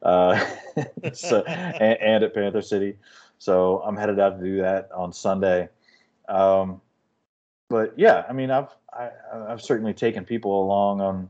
[0.01, 0.45] Uh,
[1.13, 2.97] so, and, and, at Panther City,
[3.37, 5.69] so I'm headed out to do that on Sunday.
[6.27, 6.81] Um,
[7.69, 11.29] but yeah, I mean, I've I, have i have certainly taken people along on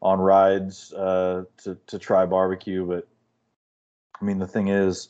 [0.00, 3.06] on rides uh, to to try barbecue, but
[4.20, 5.08] I mean, the thing is,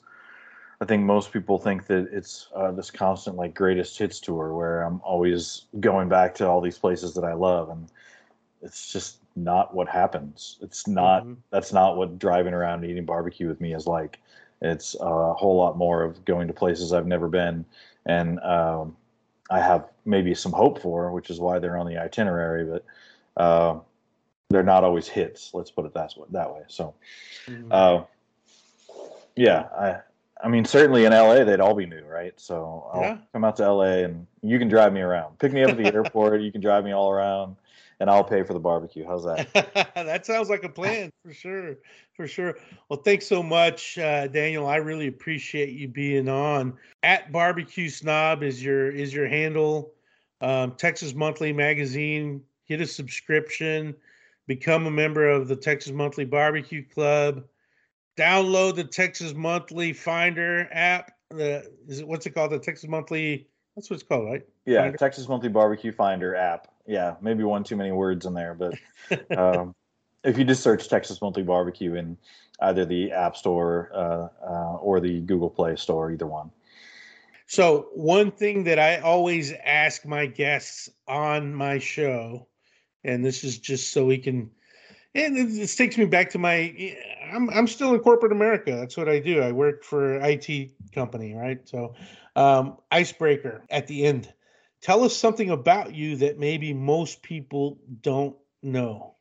[0.83, 4.83] I think most people think that it's uh, this constant like greatest hits tour where
[4.83, 7.87] I'm always going back to all these places that I love, and
[8.63, 10.59] it's just not what happens.
[10.61, 11.23] It's not.
[11.23, 11.35] Mm-hmm.
[11.51, 14.19] That's not what driving around and eating barbecue with me is like.
[14.61, 17.65] It's a whole lot more of going to places I've never been,
[18.07, 18.97] and um,
[19.51, 22.65] I have maybe some hope for, which is why they're on the itinerary.
[22.65, 22.85] But
[23.41, 23.79] uh,
[24.51, 25.55] they're not always hits.
[25.55, 26.27] Let's put it that way.
[26.33, 26.63] That way.
[26.67, 26.95] So,
[27.47, 27.71] mm-hmm.
[27.71, 28.03] uh,
[29.37, 30.01] yeah,
[30.43, 32.33] I mean, certainly in LA, they'd all be new, right?
[32.37, 33.19] So I'll yeah.
[33.33, 35.39] come out to LA and you can drive me around.
[35.39, 36.41] Pick me up at the airport.
[36.43, 37.57] You can drive me all around
[38.01, 39.07] and I'll pay for the barbecue.
[39.07, 39.49] How's that?
[39.95, 41.77] that sounds like a plan for sure.
[42.15, 42.57] For sure.
[42.89, 44.67] Well, thanks so much, uh, Daniel.
[44.67, 46.75] I really appreciate you being on.
[47.05, 49.93] At Barbecue Snob is your is your handle.
[50.41, 52.43] Um, Texas Monthly Magazine.
[52.69, 53.95] Get a subscription.
[54.49, 57.45] Become a member of the Texas Monthly Barbecue Club
[58.17, 61.13] download the Texas Monthly Finder app.
[61.31, 62.53] The is it what's it called?
[62.53, 63.49] The Texas Monthly.
[63.75, 64.47] That's what it's called, right?
[64.67, 64.99] Yeah, Finder?
[64.99, 66.69] Texas Monthly Barbecue Finder app.
[66.87, 68.75] Yeah, maybe one too many words in there, but
[69.39, 69.75] um,
[70.25, 72.17] if you just search Texas Monthly Barbecue in
[72.61, 76.51] either the App Store uh, uh, or the Google Play Store, either one.
[77.47, 82.47] So one thing that I always ask my guests on my show,
[83.05, 84.51] and this is just so we can
[85.15, 86.97] and this takes me back to my
[87.33, 88.73] I'm I'm still in corporate America.
[88.73, 89.41] That's what I do.
[89.41, 91.67] I work for an IT company, right?
[91.69, 91.95] So
[92.37, 94.33] um, icebreaker at the end.
[94.81, 99.15] Tell us something about you that maybe most people don't know.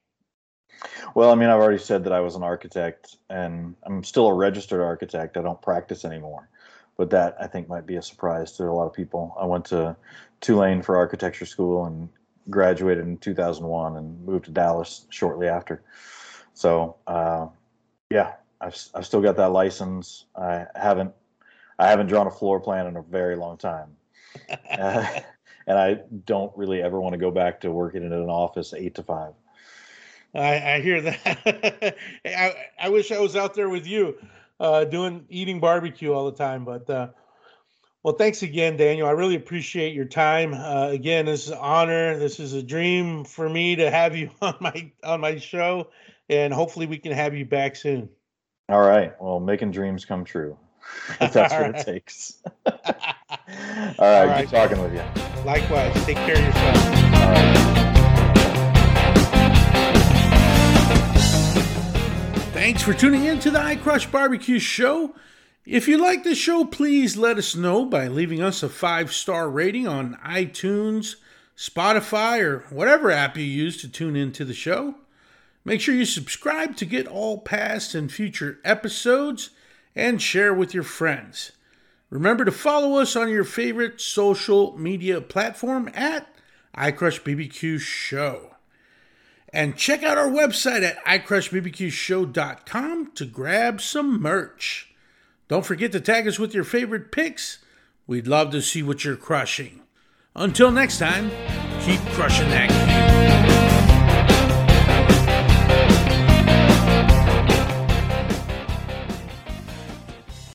[1.13, 4.33] Well, I mean, I've already said that I was an architect and I'm still a
[4.33, 5.37] registered architect.
[5.37, 6.49] I don't practice anymore.
[6.97, 9.35] But that I think might be a surprise to a lot of people.
[9.39, 9.95] I went to
[10.39, 12.09] Tulane for architecture school and
[12.49, 15.81] graduated in 2001 and moved to Dallas shortly after.
[16.53, 17.47] So, uh,
[18.09, 20.25] yeah, I've, I've still got that license.
[20.35, 21.13] I haven't
[21.79, 23.89] I haven't drawn a floor plan in a very long time,
[24.77, 25.19] uh,
[25.65, 28.93] and I don't really ever want to go back to working in an office eight
[28.95, 29.33] to five.
[30.35, 31.97] I, I hear that.
[32.25, 34.15] I, I wish I was out there with you,
[34.59, 36.65] uh, doing eating barbecue all the time.
[36.65, 37.07] But uh,
[38.03, 39.07] well, thanks again, Daniel.
[39.07, 40.53] I really appreciate your time.
[40.55, 42.17] Uh, again, this is an honor.
[42.17, 45.89] This is a dream for me to have you on my on my show,
[46.29, 48.09] and hopefully, we can have you back soon.
[48.69, 49.13] All right.
[49.21, 50.57] Well, making dreams come true.
[51.21, 52.41] If that's what it takes.
[52.65, 53.95] All right.
[53.99, 54.49] All right.
[54.49, 55.03] Good talking with you.
[55.45, 55.93] Likewise.
[56.05, 56.77] Take care of yourself.
[56.85, 57.57] All right.
[62.53, 65.13] Thanks for tuning in to the I Crush Barbecue Show.
[65.65, 69.47] If you like the show, please let us know by leaving us a five star
[69.47, 71.17] rating on iTunes,
[71.55, 74.95] Spotify, or whatever app you use to tune into the show.
[75.63, 79.51] Make sure you subscribe to get all past and future episodes
[79.95, 81.51] and share with your friends.
[82.09, 86.27] Remember to follow us on your favorite social media platform at
[86.75, 88.55] iCrushBBQ Show.
[89.53, 94.90] And check out our website at iCrushBBQShow.com to grab some merch.
[95.51, 97.57] Don't forget to tag us with your favorite picks.
[98.07, 99.81] We'd love to see what you're crushing.
[100.33, 101.29] Until next time,
[101.81, 103.50] keep crushing that